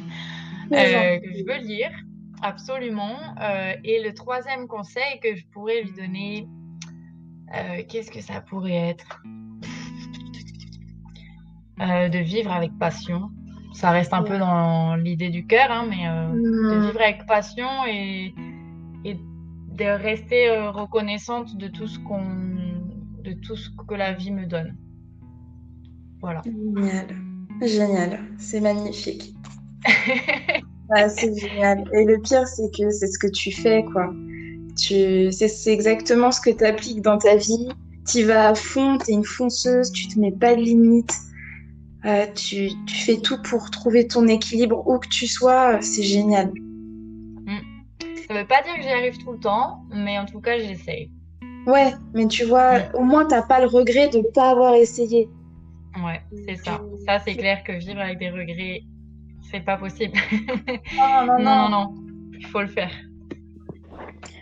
euh, 0.72 1.18
que 1.18 1.32
je 1.32 1.44
veux 1.44 1.58
lire. 1.66 1.90
Absolument. 2.42 3.16
Euh, 3.40 3.74
et 3.84 4.02
le 4.02 4.14
troisième 4.14 4.68
conseil 4.68 5.20
que 5.22 5.34
je 5.34 5.44
pourrais 5.46 5.82
lui 5.82 5.92
donner, 5.92 6.48
euh, 7.54 7.82
qu'est-ce 7.88 8.10
que 8.10 8.20
ça 8.20 8.40
pourrait 8.40 8.90
être? 8.90 9.22
Euh, 11.80 12.08
De 12.08 12.18
vivre 12.18 12.52
avec 12.52 12.70
passion. 12.78 13.30
Ça 13.74 13.90
reste 13.90 14.12
un 14.12 14.22
peu 14.22 14.38
dans 14.38 14.96
l'idée 14.96 15.30
du 15.30 15.46
cœur, 15.46 15.70
hein, 15.70 15.86
mais 15.88 16.04
de 16.06 16.76
mm. 16.76 16.86
vivre 16.86 17.00
avec 17.00 17.26
passion 17.26 17.68
et, 17.88 18.34
et 19.04 19.14
de 19.14 19.84
rester 19.84 20.50
reconnaissante 20.68 21.56
de 21.56 21.68
tout 21.68 21.86
ce 21.86 21.98
qu'on, 22.00 22.22
de 23.24 23.32
tout 23.32 23.56
ce 23.56 23.70
que 23.88 23.94
la 23.94 24.12
vie 24.12 24.30
me 24.30 24.46
donne. 24.46 24.76
Voilà. 26.20 26.42
Génial, 26.44 27.06
génial, 27.60 28.20
c'est 28.38 28.60
magnifique. 28.60 29.34
Ah, 30.94 31.08
c'est 31.08 31.34
génial. 31.38 31.84
Et 31.94 32.04
le 32.04 32.20
pire, 32.20 32.46
c'est 32.46 32.70
que 32.76 32.90
c'est 32.90 33.06
ce 33.06 33.18
que 33.18 33.28
tu 33.28 33.50
fais, 33.50 33.82
quoi. 33.92 34.12
Tu... 34.76 35.32
C'est 35.32 35.72
exactement 35.72 36.30
ce 36.30 36.40
que 36.40 36.50
tu 36.50 36.64
appliques 36.64 37.00
dans 37.00 37.16
ta 37.16 37.36
vie. 37.36 37.68
Tu 38.06 38.24
vas 38.24 38.48
à 38.48 38.54
fond, 38.54 38.98
tu 38.98 39.10
es 39.10 39.14
une 39.14 39.24
fonceuse, 39.24 39.90
tu 39.92 40.08
te 40.08 40.18
mets 40.18 40.32
pas 40.32 40.54
de 40.54 40.60
limites. 40.60 41.14
Euh, 42.04 42.26
tu, 42.34 42.70
tu, 42.86 42.94
fais 42.96 43.16
tout 43.18 43.40
pour 43.42 43.70
trouver 43.70 44.08
ton 44.08 44.26
équilibre 44.26 44.86
où 44.88 44.98
que 44.98 45.08
tu 45.08 45.26
sois. 45.26 45.80
C'est 45.80 46.02
génial. 46.02 46.52
Mm. 47.46 47.58
Ça 48.26 48.34
veut 48.34 48.46
pas 48.46 48.62
dire 48.62 48.74
que 48.76 48.82
j'y 48.82 48.88
arrive 48.88 49.18
tout 49.18 49.32
le 49.32 49.38
temps, 49.38 49.84
mais 49.90 50.18
en 50.18 50.26
tout 50.26 50.40
cas, 50.40 50.58
j'essaye. 50.58 51.10
Ouais, 51.66 51.94
mais 52.12 52.26
tu 52.26 52.44
vois, 52.44 52.78
mm. 52.80 52.90
au 52.94 53.02
moins, 53.02 53.24
t'as 53.26 53.42
pas 53.42 53.60
le 53.60 53.66
regret 53.66 54.08
de 54.08 54.20
pas 54.34 54.50
avoir 54.50 54.74
essayé. 54.74 55.28
Ouais, 56.04 56.20
c'est 56.46 56.56
ça. 56.56 56.80
Ça, 57.06 57.20
c'est 57.24 57.36
clair 57.36 57.62
que 57.62 57.72
vivre 57.72 58.00
avec 58.00 58.18
des 58.18 58.30
regrets, 58.30 58.82
c'est 59.50 59.60
pas 59.60 59.76
possible. 59.76 60.18
Non, 60.96 61.26
non, 61.26 61.38
non, 61.38 61.68
non, 61.68 61.94
il 62.32 62.46
faut 62.46 62.60
le 62.60 62.66
faire. 62.66 62.90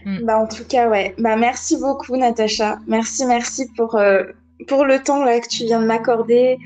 Mm. 0.07 0.25
Bah, 0.25 0.38
en 0.38 0.46
tout 0.46 0.64
cas, 0.64 0.88
ouais. 0.88 1.14
Bah, 1.18 1.37
merci 1.37 1.77
beaucoup, 1.77 2.16
Natacha. 2.16 2.79
Merci, 2.87 3.27
merci 3.27 3.66
pour, 3.77 3.96
euh, 3.96 4.23
pour 4.66 4.85
le 4.85 5.03
temps 5.03 5.25
là, 5.25 5.40
que 5.40 5.49
tu 5.49 5.64
viens 5.64 5.81
de 5.81 5.87
m'accorder 5.87 6.59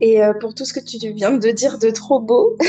et 0.00 0.22
euh, 0.22 0.32
pour 0.34 0.54
tout 0.54 0.64
ce 0.64 0.72
que 0.72 0.80
tu 0.80 0.98
viens 1.12 1.32
de 1.32 1.50
dire 1.50 1.78
de 1.78 1.90
trop 1.90 2.20
beau. 2.20 2.56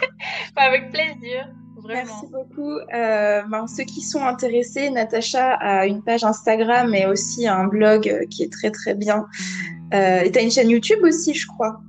Avec 0.56 0.90
plaisir. 0.90 1.48
Vraiment. 1.82 2.02
Merci 2.04 2.26
beaucoup. 2.30 2.76
Euh, 2.94 3.42
ben, 3.48 3.66
ceux 3.66 3.84
qui 3.84 4.02
sont 4.02 4.22
intéressés, 4.22 4.90
Natacha 4.90 5.54
a 5.54 5.86
une 5.86 6.02
page 6.02 6.24
Instagram 6.24 6.94
et 6.94 7.06
aussi 7.06 7.48
un 7.48 7.66
blog 7.66 8.26
qui 8.28 8.42
est 8.42 8.52
très 8.52 8.70
très 8.70 8.94
bien. 8.94 9.26
et 9.92 10.30
tu 10.30 10.38
as 10.38 10.42
une 10.42 10.50
chaîne 10.50 10.68
YouTube 10.68 11.02
aussi, 11.02 11.32
je 11.32 11.46
crois. 11.46 11.80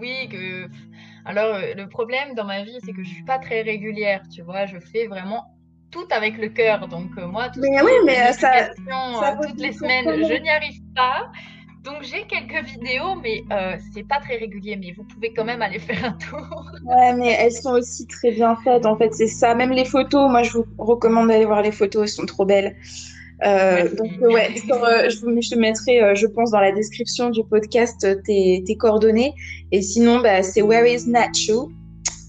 oui, 0.00 0.28
que 0.30 0.68
alors, 1.26 1.56
euh, 1.56 1.74
le 1.74 1.88
problème 1.88 2.34
dans 2.34 2.44
ma 2.44 2.62
vie, 2.62 2.78
c'est 2.84 2.92
que 2.92 3.02
je 3.02 3.08
suis 3.08 3.24
pas 3.24 3.38
très 3.40 3.62
régulière, 3.62 4.22
tu 4.32 4.42
vois. 4.42 4.64
Je 4.66 4.78
fais 4.78 5.08
vraiment 5.08 5.44
tout 5.96 6.06
avec 6.10 6.36
le 6.38 6.48
cœur. 6.48 6.88
Donc, 6.88 7.10
euh, 7.18 7.26
moi, 7.26 7.48
tout 7.48 7.60
mais 7.60 7.80
oui, 7.82 7.92
mais 8.04 8.32
ça, 8.32 8.50
ça 9.20 9.38
toutes 9.42 9.60
les 9.60 9.72
semaines, 9.72 10.06
je 10.06 10.42
n'y 10.42 10.50
arrive 10.50 10.82
pas. 10.94 11.30
Donc, 11.84 12.02
j'ai 12.02 12.26
quelques 12.26 12.66
vidéos, 12.66 13.14
mais 13.22 13.44
euh, 13.52 13.76
c'est 13.94 14.06
pas 14.06 14.18
très 14.20 14.36
régulier. 14.36 14.76
Mais 14.76 14.92
vous 14.96 15.04
pouvez 15.04 15.32
quand 15.32 15.44
même 15.44 15.62
aller 15.62 15.78
faire 15.88 16.04
un 16.04 16.12
tour. 16.12 16.72
ouais, 16.84 17.14
mais 17.14 17.36
elles 17.38 17.52
sont 17.52 17.72
aussi 17.72 18.06
très 18.06 18.32
bien 18.32 18.56
faites. 18.64 18.84
En 18.84 18.96
fait, 18.96 19.14
c'est 19.14 19.28
ça. 19.28 19.54
Même 19.54 19.70
les 19.70 19.84
photos, 19.84 20.30
moi, 20.30 20.42
je 20.42 20.52
vous 20.52 20.66
recommande 20.78 21.28
d'aller 21.28 21.46
voir 21.46 21.62
les 21.62 21.72
photos. 21.72 22.02
Elles 22.02 22.16
sont 22.16 22.26
trop 22.26 22.44
belles. 22.44 22.76
Euh, 23.44 23.94
donc 23.94 24.12
ouais, 24.22 24.48
euh, 24.70 25.10
je, 25.10 25.40
je, 25.40 25.50
te 25.50 25.58
mettrai, 25.58 26.02
euh, 26.02 26.14
je 26.14 26.26
pense, 26.26 26.52
dans 26.52 26.60
la 26.60 26.72
description 26.72 27.28
du 27.28 27.44
podcast 27.44 28.06
tes, 28.24 28.62
tes 28.66 28.76
coordonnées. 28.76 29.34
Et 29.72 29.82
sinon, 29.82 30.20
bah, 30.20 30.42
c'est 30.42 30.62
Where 30.62 30.86
is 30.86 31.08
Nacho? 31.08 31.70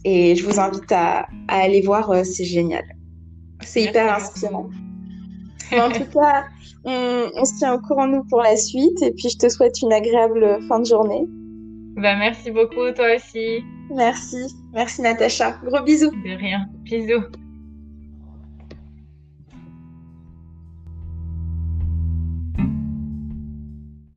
Et 0.03 0.35
je 0.35 0.45
vous 0.45 0.59
invite 0.59 0.91
à, 0.91 1.27
à 1.47 1.61
aller 1.61 1.81
voir, 1.81 2.25
c'est 2.25 2.45
génial. 2.45 2.83
C'est 3.67 3.83
hyper 3.83 4.15
inspirant. 4.15 4.69
en 5.73 5.91
tout 5.91 6.05
cas, 6.05 6.45
on, 6.85 7.29
on, 7.35 7.45
se 7.45 7.57
tient 7.57 7.73
au 7.73 7.79
courant 7.79 8.07
nous 8.07 8.23
pour 8.23 8.41
la 8.41 8.55
suite. 8.55 9.01
Et 9.01 9.11
puis, 9.11 9.29
je 9.29 9.37
te 9.37 9.49
souhaite 9.49 9.81
une 9.81 9.93
agréable 9.93 10.59
fin 10.67 10.79
de 10.79 10.85
journée. 10.85 11.25
Bah, 11.97 12.15
merci 12.15 12.51
beaucoup, 12.51 12.91
toi 12.95 13.15
aussi. 13.15 13.63
Merci. 13.89 14.55
Merci, 14.73 15.01
Natacha. 15.01 15.59
Gros 15.63 15.83
bisous. 15.83 16.11
De 16.11 16.37
rien. 16.37 16.67
Bisous. 16.83 17.23